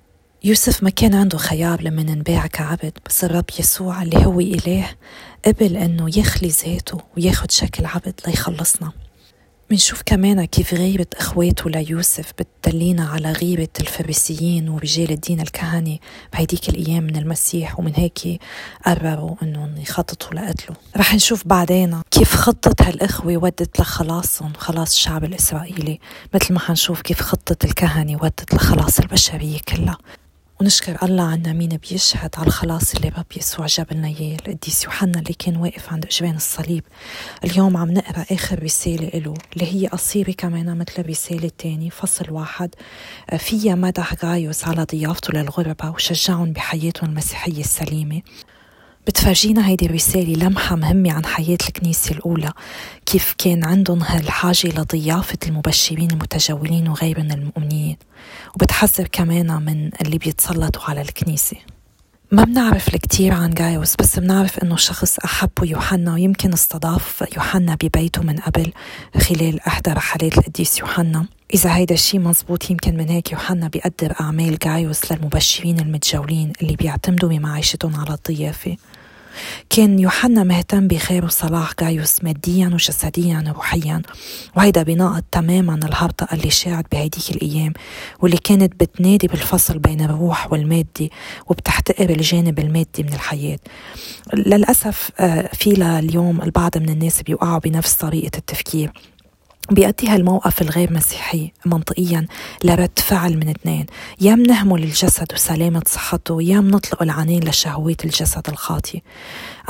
يوسف 0.46 0.84
ما 0.84 0.90
كان 0.90 1.16
عنده 1.16 1.38
خيار 1.38 1.82
لما 1.82 2.02
انباع 2.02 2.48
كعبد 2.48 2.98
بس 3.06 3.24
الرب 3.24 3.46
يسوع 3.60 4.02
اللي 4.02 4.25
هو 4.25 4.40
إله 4.40 4.90
قبل 5.46 5.78
أنه 5.78 6.20
يخلي 6.20 6.50
ذاته 6.50 7.02
وياخد 7.18 7.52
شكل 7.52 7.86
عبد 7.86 8.14
ليخلصنا. 8.28 8.92
منشوف 9.72 10.02
كمان 10.06 10.46
كيف 10.46 10.74
غيرة 10.74 11.08
إخواته 11.20 11.70
ليوسف 11.70 12.32
بتدلينا 12.40 13.08
على 13.08 13.32
غيرة 13.32 13.70
الفريسيين 13.80 14.70
ورجال 14.70 15.12
الدين 15.12 15.42
الكهني 15.42 16.02
بهيديك 16.34 16.70
الأيام 16.70 17.04
من 17.04 17.16
المسيح 17.16 17.80
ومن 17.80 17.94
هيك 17.96 18.42
قرروا 18.86 19.36
إنهم 19.44 19.78
يخططوا 19.78 20.34
لقتله. 20.34 20.75
رح 20.98 21.16
نشوف 21.16 21.48
بعدين 21.48 22.02
كيف 22.12 22.36
خطة 22.36 22.88
هالإخوة 22.88 23.38
ودت 23.38 23.80
لخلاصهم 23.80 24.54
خلاص 24.58 24.94
الشعب 24.94 25.24
الإسرائيلي 25.24 26.00
مثل 26.34 26.54
ما 26.54 26.60
حنشوف 26.60 27.02
كيف 27.02 27.22
خطة 27.22 27.66
الكهنة 27.66 28.20
ودت 28.24 28.54
لخلاص 28.54 29.00
البشرية 29.00 29.60
كلها. 29.68 29.98
ونشكر 30.62 30.97
الله 31.03 31.24
عنا 31.24 31.53
مين 31.53 31.69
بيشهد 31.69 32.29
على 32.38 32.47
الخلاص 32.47 32.95
اللي 32.95 33.09
رب 33.09 33.25
يسوع 33.38 33.65
جاب 33.65 33.93
لنا 33.93 34.07
إياه 34.07 34.35
القديس 34.35 34.83
يوحنا 34.83 35.19
اللي 35.19 35.33
كان 35.33 35.57
واقف 35.57 35.93
عند 35.93 36.05
اجبان 36.05 36.35
الصليب. 36.35 36.83
اليوم 37.43 37.77
عم 37.77 37.91
نقرأ 37.91 38.25
آخر 38.31 38.63
رسالة 38.63 39.19
له 39.19 39.33
اللي 39.53 39.74
هي 39.74 39.88
قصيرة 39.88 40.31
كمان 40.31 40.77
مثل 40.77 40.93
الرساله 41.00 41.45
الثانية 41.45 41.89
فصل 41.89 42.31
واحد. 42.31 42.75
فيها 43.38 43.75
مدح 43.75 44.25
غايوس 44.25 44.67
على 44.67 44.83
ضيافته 44.83 45.33
للغرباء 45.33 45.93
وشجعهم 45.93 46.53
بحياتهم 46.53 47.09
المسيحية 47.09 47.59
السليمة. 47.59 48.21
بتفرجينا 49.07 49.68
هيدي 49.68 49.85
الرسالة 49.85 50.33
لمحة 50.33 50.75
مهمة 50.75 51.11
عن 51.11 51.25
حياة 51.25 51.57
الكنيسة 51.68 52.11
الأولى. 52.11 52.51
كيف 53.05 53.35
كان 53.37 53.65
عندهم 53.65 54.03
هالحاجة 54.03 54.68
لضيافة 54.68 55.37
المبشرين 55.48 56.11
المتجولين 56.11 56.87
وغيرهم 56.87 57.31
المؤمنين. 57.31 57.98
وبتحذر 58.55 59.07
كمان 59.11 59.65
من 59.65 59.89
اللي 60.01 60.18
بيتسلطوا 60.18 60.81
على 60.83 61.01
الكنيسة. 61.01 61.57
ما 62.31 62.44
بنعرف 62.44 62.96
الكثير 62.96 63.33
عن 63.33 63.50
جايوس 63.50 63.96
بس 64.00 64.20
بنعرف 64.20 64.59
إنه 64.59 64.75
شخص 64.75 65.20
أحبه 65.20 65.65
يوحنا 65.68 66.13
ويمكن 66.13 66.53
استضاف 66.53 67.24
يوحنا 67.35 67.75
ببيته 67.83 68.22
من 68.22 68.35
قبل 68.39 68.72
خلال 69.18 69.59
إحدى 69.68 69.91
رحلات 69.91 70.37
القديس 70.37 70.79
يوحنا. 70.79 71.25
إذا 71.53 71.75
هيدا 71.75 71.96
الشيء 71.96 72.20
مزبوط 72.20 72.70
يمكن 72.72 72.98
من 72.98 73.09
هيك 73.09 73.31
يوحنا 73.31 73.68
بيقدر 73.68 74.13
أعمال 74.22 74.57
جايوس 74.57 75.11
للمبشرين 75.11 75.79
المتجولين 75.79 76.53
اللي 76.61 76.75
بيعتمدوا 76.75 77.29
بمعيشتهم 77.29 77.96
على 77.96 78.13
الضيافة. 78.13 78.77
كان 79.69 80.00
يوحنا 80.00 80.43
مهتم 80.43 80.87
بخير 80.87 81.25
وصلاح 81.25 81.71
جايوس 81.79 82.24
ماديا 82.24 82.67
وجسديا 82.67 83.43
وروحيا. 83.48 84.01
وهيدا 84.57 84.83
بناقض 84.83 85.24
تماما 85.31 85.75
الهرطقة 85.75 86.33
اللي 86.35 86.50
شاعت 86.50 86.85
بهيديك 86.91 87.29
الأيام 87.29 87.74
واللي 88.19 88.37
كانت 88.37 88.83
بتنادي 88.83 89.27
بالفصل 89.27 89.79
بين 89.79 90.01
الروح 90.01 90.51
والمادي 90.51 91.11
وبتحتقر 91.48 92.09
الجانب 92.09 92.59
المادي 92.59 93.03
من 93.03 93.13
الحياة. 93.13 93.59
للأسف 94.33 95.09
آه، 95.19 95.50
في 95.53 95.69
لليوم 95.69 96.41
البعض 96.41 96.77
من 96.77 96.89
الناس 96.89 97.21
بيوقعوا 97.21 97.59
بنفس 97.59 97.93
طريقة 97.93 98.37
التفكير. 98.37 98.91
بيأدي 99.72 100.08
هالموقف 100.08 100.62
الغير 100.62 100.94
مسيحي 100.94 101.51
منطقيا 101.66 102.28
لرد 102.64 103.00
فعل 103.00 103.38
من 103.38 103.50
اثنين. 103.50 103.86
يا 104.22 104.36
منهمل 104.36 104.84
الجسد 104.84 105.34
وسلامة 105.34 105.84
صحته 105.88 106.42
يا 106.42 106.60
منطلق 106.60 107.01
العنان 107.01 107.40
لشهوات 107.40 108.06
الجسد 108.06 108.50
الخاطي 108.50 109.01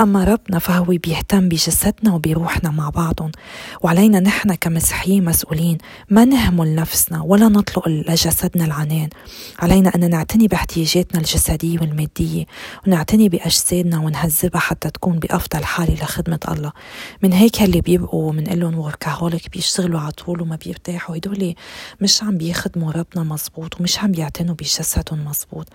أما 0.00 0.24
ربنا 0.24 0.58
فهو 0.58 0.84
بيهتم 0.84 1.48
بجسدنا 1.48 2.14
وبروحنا 2.14 2.70
مع 2.70 2.90
بعضهم. 2.90 3.30
وعلينا 3.82 4.20
نحن 4.20 4.54
كمسيحيين 4.54 5.24
مسؤولين 5.24 5.78
ما 6.10 6.24
نهمل 6.24 6.74
نفسنا 6.74 7.22
ولا 7.22 7.48
نطلق 7.48 7.88
لجسدنا 7.88 8.64
العنان. 8.64 9.08
علينا 9.58 9.94
أن 9.94 10.10
نعتني 10.10 10.48
باحتياجاتنا 10.48 11.20
الجسدية 11.20 11.78
والمادية 11.80 12.44
ونعتني 12.86 13.28
بأجسادنا 13.28 13.98
ونهذبها 13.98 14.60
حتى 14.60 14.90
تكون 14.90 15.18
بأفضل 15.18 15.64
حالة 15.64 15.94
لخدمة 15.94 16.40
الله. 16.48 16.72
من 17.22 17.32
هيك 17.32 17.62
اللي 17.62 17.80
بيبقوا 17.80 18.32
من 18.32 18.44
لهم 18.44 18.78
وركهوليك 18.78 19.50
بيشتغلوا 19.50 20.00
على 20.00 20.12
طول 20.12 20.40
وما 20.42 20.56
بيرتاحوا. 20.56 21.16
هدول 21.16 21.54
مش 22.00 22.22
عم 22.22 22.38
بيخدموا 22.38 22.92
ربنا 22.92 23.24
مزبوط 23.24 23.80
ومش 23.80 23.98
عم 23.98 24.12
بيعتنوا 24.12 24.54
بجسدهم 24.54 25.24
مزبوط 25.24 25.68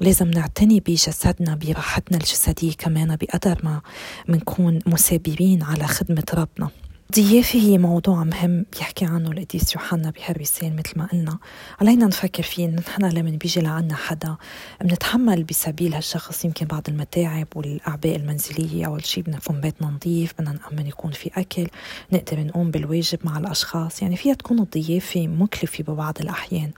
لازم 0.00 0.30
نعتني 0.30 0.80
بجسدنا 0.80 1.54
براحتنا 1.54 2.18
الجسدية 2.18 2.72
كمان 2.72 3.16
بقدر 3.16 3.61
ما 3.62 3.80
منكون 4.28 4.78
مثابرين 4.86 5.62
على 5.62 5.86
خدمة 5.86 6.24
ربنا. 6.34 6.70
الضيافة 7.18 7.58
هي 7.58 7.78
موضوع 7.78 8.24
مهم 8.24 8.66
بيحكي 8.72 9.04
عنه 9.04 9.30
القديس 9.30 9.74
يوحنا 9.74 10.10
بهالرسالة 10.10 10.70
مثل 10.70 10.92
ما 10.96 11.06
قلنا. 11.06 11.38
علينا 11.80 12.06
نفكر 12.06 12.42
فيه 12.42 12.66
نحن 12.66 13.04
لما 13.04 13.30
بيجي 13.30 13.60
لعنا 13.60 13.94
حدا. 13.94 14.36
بنتحمل 14.80 15.44
بسبيل 15.44 15.94
هالشخص 15.94 16.44
يمكن 16.44 16.66
بعض 16.66 16.82
المتاعب 16.88 17.46
والأعباء 17.54 18.16
المنزلية 18.16 18.86
أول 18.86 19.04
شيء 19.04 19.22
بدنا 19.22 19.36
يكون 19.36 19.60
بيتنا 19.60 19.88
نظيف 19.88 20.32
بدنا 20.38 20.52
نأمن 20.52 20.86
يكون 20.86 21.10
في 21.10 21.30
أكل. 21.34 21.66
نقدر 22.12 22.40
نقوم 22.40 22.70
بالواجب 22.70 23.18
مع 23.24 23.38
الأشخاص. 23.38 24.02
يعني 24.02 24.16
فيها 24.16 24.34
تكون 24.34 24.58
الضيافة 24.58 25.26
مكلفة 25.26 25.84
ببعض 25.84 26.18
الأحيان. 26.20 26.70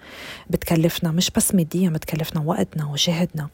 بتكلفنا 0.50 1.10
مش 1.10 1.30
بس 1.30 1.54
ماديا 1.54 1.90
بتكلفنا 1.90 2.40
وقتنا 2.42 2.86
وجهدنا. 2.86 3.48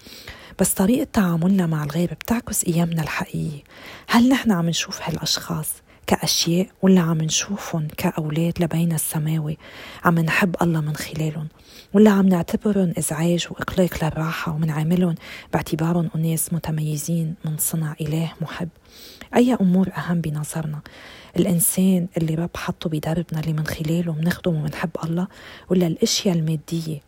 بس 0.59 0.75
طريقة 0.75 1.09
تعاملنا 1.13 1.67
مع 1.67 1.85
الغير 1.85 2.15
بتعكس 2.15 2.65
قيمنا 2.65 3.03
الحقيقية. 3.03 3.63
هل 4.09 4.29
نحن 4.29 4.53
عم 4.53 4.69
نشوف 4.69 5.03
هالأشخاص؟ 5.03 5.69
كأشياء 6.11 6.67
ولا 6.83 7.01
عم 7.01 7.19
نشوفهم 7.23 7.89
كأولاد 7.97 8.63
لبين 8.63 8.93
السماوي 8.93 9.59
عم 10.05 10.19
نحب 10.19 10.57
الله 10.63 10.81
من 10.81 10.97
خلالهم 10.97 11.49
ولا 11.93 12.11
عم 12.11 12.29
نعتبرهم 12.29 12.93
إزعاج 12.99 13.47
وإقلاق 13.51 14.05
للراحة 14.05 14.53
ومنعاملهم 14.53 15.15
باعتبارهم 15.53 16.11
أناس 16.17 16.53
متميزين 16.53 17.35
من 17.45 17.57
صنع 17.59 17.95
إله 18.01 18.33
محب. 18.41 18.69
أي 19.37 19.55
أمور 19.55 19.89
أهم 19.97 20.21
بنظرنا؟ 20.21 20.81
الإنسان 21.37 22.09
اللي 22.17 22.35
رب 22.35 22.57
حطه 22.57 22.91
بدربنا 22.91 23.41
اللي 23.41 23.53
من 23.53 23.67
خلاله 23.67 24.13
بنخدم 24.13 24.57
وبنحب 24.57 24.91
الله 25.05 25.29
ولا 25.69 25.87
الأشياء 25.87 26.37
المادية 26.37 27.01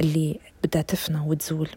اللي 0.00 0.38
بدها 0.64 0.82
تفنى 0.82 1.20
وتزول؟ 1.20 1.68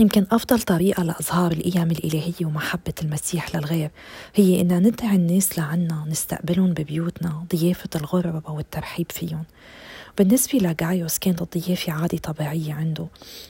يمكن 0.00 0.26
أفضل 0.32 0.62
طريقة 0.62 1.02
لإظهار 1.02 1.52
القيم 1.52 1.90
الإلهية 1.90 2.46
ومحبة 2.46 2.92
المسيح 3.02 3.56
للغير 3.56 3.90
هي 4.34 4.60
إن 4.60 4.82
ندعي 4.82 5.16
الناس 5.16 5.58
لعنا 5.58 6.04
نستقبلهم 6.08 6.72
ببيوتنا 6.72 7.44
ضيافة 7.56 7.88
الغربة 7.96 8.50
والترحيب 8.50 9.06
فيهم. 9.12 9.44
بالنسبة 10.18 10.58
لجايوس 10.58 11.18
كانت 11.18 11.42
الضيافة 11.42 11.92
عادة 11.92 12.18
طبيعية 12.18 12.74
عنده 12.74 13.06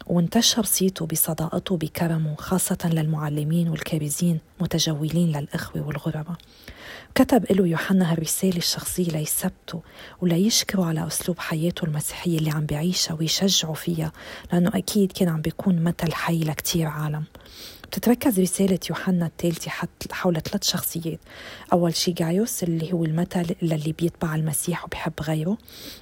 وانتشر 0.07 0.65
صيته 0.65 1.07
بصداقته 1.07 1.77
بكرمه 1.77 2.35
خاصة 2.39 2.79
للمعلمين 2.93 3.69
والكارزين 3.69 4.39
متجولين 4.61 5.37
للإخوة 5.37 5.87
والغرباء. 5.87 6.37
كتب 7.15 7.45
له 7.53 7.67
يوحنا 7.67 8.13
هالرسالة 8.13 8.57
الشخصية 8.57 9.09
ليثبته 9.09 9.83
وليشكره 10.21 10.85
على 10.85 11.07
أسلوب 11.07 11.39
حياته 11.39 11.85
المسيحية 11.85 12.39
اللي 12.39 12.51
عم 12.51 12.67
بيعيشها 12.67 13.15
ويشجعه 13.21 13.73
فيها 13.73 14.13
لأنه 14.53 14.71
أكيد 14.75 15.13
كان 15.13 15.29
عم 15.29 15.41
بيكون 15.41 15.83
مثل 15.83 16.13
حي 16.13 16.39
لكتير 16.41 16.87
عالم. 16.87 17.25
بتتركز 17.89 18.41
رسالة 18.41 18.79
يوحنا 18.91 19.27
الثالثة 19.27 19.71
حول 20.13 20.41
ثلاث 20.41 20.65
شخصيات. 20.65 21.21
أول 21.73 21.97
شي 21.97 22.13
جايوس 22.13 22.63
اللي 22.63 22.93
هو 22.93 23.05
المثل 23.05 23.55
اللي 23.63 23.95
بيتبع 23.99 24.35
المسيح 24.35 24.85
وبيحب 24.85 25.13
غيره. 25.23 25.59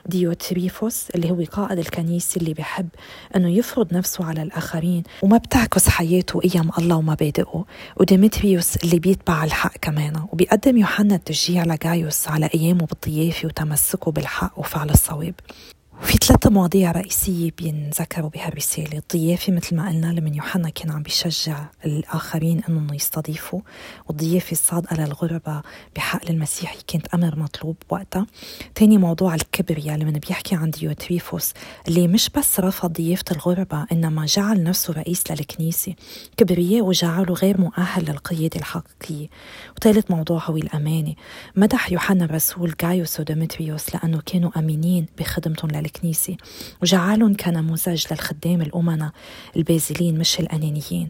ديوتريفوس 0.07 1.11
اللي 1.11 1.31
هو 1.31 1.45
قائد 1.53 1.79
الكنيسة 1.79 2.39
اللي 2.39 2.55
بيحب 2.55 2.89
أنه 3.37 3.49
يفرض 3.49 3.95
نفسه 3.95 4.25
على 4.25 4.43
الآخرين 4.43 5.03
وما 5.23 5.37
بتعكس 5.37 5.89
حياته 5.89 6.41
قيم 6.41 6.71
الله 6.79 6.97
ومبادئه 6.97 7.65
وديمتريوس 7.97 8.77
اللي 8.77 8.99
بيتبع 8.99 9.45
الحق 9.45 9.77
كمان. 9.77 10.27
وبيقدم 10.33 10.77
يوحنا 10.77 11.15
التشجيع 11.15 11.65
لجايوس 11.65 12.29
على 12.29 12.51
أيامه 12.55 12.87
بالضيافة 12.87 13.47
وتمسكه 13.47 14.11
بالحق 14.11 14.59
وفعل 14.59 14.91
الصواب. 14.91 15.35
في 16.03 16.19
ثلاثة 16.27 16.51
مواضيع 16.51 16.93
رئيسية 16.93 17.51
بينذكروا 17.59 18.31
بهالرسالة 18.31 18.99
الضيافة 18.99 19.53
مثل 19.53 19.77
ما 19.77 19.89
قلنا 19.89 20.07
لمن 20.07 20.35
يوحنا 20.35 20.69
كان 20.69 20.91
عم 20.91 21.03
بيشجع 21.03 21.65
الآخرين 21.85 22.63
أنهم 22.69 22.95
يستضيفوا 22.95 23.61
والضيافة 24.09 24.53
الصادقة 24.53 24.97
للغرباء 24.97 25.63
بحق 25.97 26.31
المسيحي 26.31 26.79
كانت 26.87 27.07
أمر 27.15 27.39
مطلوب 27.39 27.77
وقتها. 27.89 28.27
تاني 28.75 28.99
موضوع 28.99 29.35
الكبرياء 29.35 29.97
لمن 29.97 30.13
بيحكي 30.13 30.55
عن 30.55 30.71
ديوتريفوس 30.71 31.53
اللي 31.89 32.09
مش 32.09 32.31
بس 32.37 32.61
رفض 32.61 32.93
ضيافة 32.93 33.25
الغرباء 33.31 33.87
إنما 33.93 34.27
جعل 34.27 34.63
نفسه 34.63 34.93
رئيس 34.95 35.31
للكنيسة. 35.31 35.95
كبرياء 36.37 36.85
وجعله 36.85 37.35
غير 37.35 37.61
مؤهل 37.61 38.05
للقيادة 38.05 38.61
الحقيقية. 38.61 39.27
وثالث 39.77 40.11
موضوع 40.11 40.43
هو 40.45 40.57
الأمانة. 40.57 41.15
مدح 41.57 41.93
يوحنا 41.93 42.25
الرسول 42.25 42.75
جايوس 42.81 43.21
وديمتريوس 43.21 43.95
لأنه 43.95 44.21
كانوا 44.27 44.51
أمينين 44.59 45.07
بخدمتهم 45.19 45.71
الكنيسة. 45.87 46.37
وجعلهم 46.83 47.37
كنموذج 47.37 48.07
للخدام 48.11 48.63
الأمنا 48.63 49.13
البازلين 49.57 50.19
مش 50.19 50.41
الأنانيين. 50.41 51.09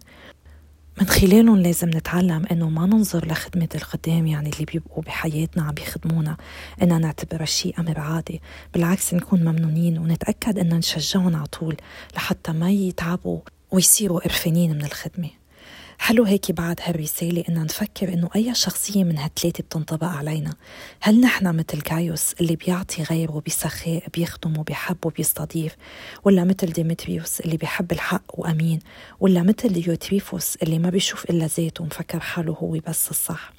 من 1.00 1.06
خلالهم 1.06 1.56
لازم 1.56 1.88
نتعلم 1.88 2.46
إنه 2.50 2.68
ما 2.68 2.86
ننظر 2.86 3.26
لخدمة 3.26 3.68
الخدام 3.74 4.26
يعني 4.26 4.50
اللي 4.50 4.64
بيبقوا 4.64 5.02
بحياتنا 5.02 5.62
عم 5.62 5.74
بيخدمونا 5.74 6.36
إننا 6.82 6.98
نعتبرها 6.98 7.44
شيء 7.44 7.80
أمر 7.80 8.00
عادي 8.00 8.42
بالعكس 8.74 9.14
نكون 9.14 9.40
ممنونين 9.40 9.98
ونتأكد 9.98 10.58
ان 10.58 10.74
نشجعهم 10.74 11.36
على 11.36 11.46
طول 11.46 11.76
لحتى 12.16 12.52
ما 12.52 12.70
يتعبوا 12.70 13.40
ويصيروا 13.70 14.20
قرفانين 14.20 14.70
من 14.74 14.84
الخدمة. 14.84 15.30
حلو 15.98 16.24
هيك 16.24 16.52
بعد 16.52 16.80
هالرسالة 16.82 17.44
إن 17.48 17.62
نفكر 17.64 18.08
إنه 18.14 18.30
أي 18.36 18.54
شخصية 18.54 19.04
من 19.04 19.18
هالثلاثة 19.18 19.62
بتنطبق 19.62 20.06
علينا؟ 20.06 20.54
هل 21.00 21.20
نحن 21.20 21.56
مثل 21.56 21.80
كايوس 21.80 22.32
اللي 22.40 22.56
بيعطي 22.56 23.02
غيره 23.02 23.42
بسخاء 23.46 24.08
بيخدم 24.14 24.58
وبيحب 24.58 25.06
وبيستضيف 25.06 25.76
ولا 26.24 26.44
مثل 26.44 26.66
ديمتريوس 26.66 27.40
اللي 27.40 27.56
بيحب 27.56 27.92
الحق 27.92 28.40
وأمين؟ 28.40 28.78
ولا 29.20 29.42
مثل 29.42 29.68
ديوتريفوس 29.68 30.56
اللي 30.56 30.78
ما 30.78 30.90
بيشوف 30.90 31.24
إلا 31.30 31.46
ذاته 31.46 31.84
ومفكر 31.84 32.20
حاله 32.20 32.52
هو 32.52 32.78
بس 32.88 33.10
الصح؟ 33.10 33.52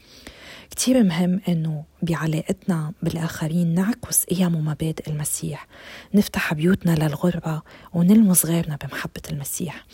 كتير 0.71 1.03
مهم 1.03 1.41
إنه 1.47 1.83
بعلاقتنا 2.01 2.93
بالآخرين 3.01 3.73
نعكس 3.73 4.25
قيم 4.25 4.55
ومبادئ 4.55 5.09
المسيح. 5.09 5.67
نفتح 6.13 6.53
بيوتنا 6.53 6.91
للغربة 6.95 7.61
ونلمس 7.93 8.45
غيرنا 8.45 8.77
بمحبة 8.83 9.21
المسيح. 9.31 9.85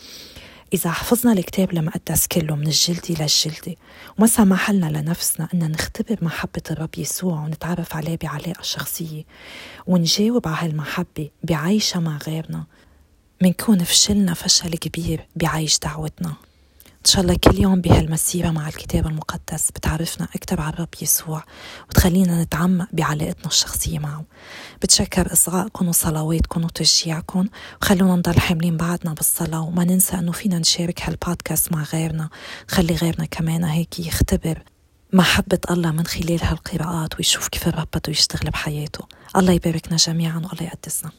إذا 0.74 0.90
حفظنا 0.90 1.32
الكتاب 1.32 1.72
المقدس 1.72 2.26
كله 2.26 2.54
من 2.56 2.66
الجلدي 2.66 3.14
للجلدي 3.14 3.78
وما 4.18 4.26
سمح 4.26 4.70
لنا 4.70 4.86
لنفسنا 4.86 5.48
أن 5.54 5.70
نختبر 5.70 6.24
محبة 6.24 6.62
الرب 6.70 6.98
يسوع 6.98 7.44
ونتعرف 7.44 7.96
عليه 7.96 8.18
بعلاقة 8.22 8.62
شخصية 8.62 9.24
ونجاوب 9.86 10.48
على 10.48 10.56
هالمحبة 10.60 11.30
بعيشها 11.42 12.00
مع 12.00 12.18
غيرنا 12.26 12.64
منكون 13.42 13.84
فشلنا 13.84 14.34
فشل 14.34 14.74
كبير 14.74 15.26
بعيش 15.36 15.78
دعوتنا. 15.78 16.34
إن 17.04 17.10
شاء 17.10 17.22
الله 17.22 17.36
كل 17.36 17.58
يوم 17.58 17.80
بهالمسيرة 17.80 18.50
مع 18.50 18.68
الكتاب 18.68 19.06
المقدس 19.06 19.70
بتعرفنا 19.70 20.28
أكثر 20.34 20.60
على 20.60 20.72
الرب 20.72 20.88
يسوع 21.02 21.44
وتخلينا 21.88 22.42
نتعمق 22.42 22.88
بعلاقتنا 22.92 23.46
الشخصية 23.46 23.98
معه. 23.98 24.24
بتشكر 24.82 25.32
إصغائكم 25.32 25.88
وصلواتكم 25.88 26.64
وتشجيعكم 26.64 27.46
وخلونا 27.82 28.16
نضل 28.16 28.40
حاملين 28.40 28.76
بعضنا 28.76 29.14
بالصلاة 29.14 29.60
وما 29.60 29.84
ننسى 29.84 30.18
أنه 30.18 30.32
فينا 30.32 30.58
نشارك 30.58 31.02
هالبودكاست 31.02 31.72
مع 31.72 31.82
غيرنا 31.82 32.28
خلي 32.68 32.94
غيرنا 32.94 33.24
كمان 33.24 33.64
هيك 33.64 34.00
يختبر 34.00 34.62
محبة 35.12 35.58
الله 35.70 35.90
من 35.90 36.06
خلال 36.06 36.44
هالقراءات 36.44 37.16
ويشوف 37.16 37.48
كيف 37.48 37.68
الرب 37.68 37.88
بده 37.94 38.10
يشتغل 38.12 38.50
بحياته. 38.50 39.04
الله 39.36 39.52
يباركنا 39.52 39.96
جميعا 39.96 40.36
والله 40.36 40.62
يقدسنا. 40.62 41.10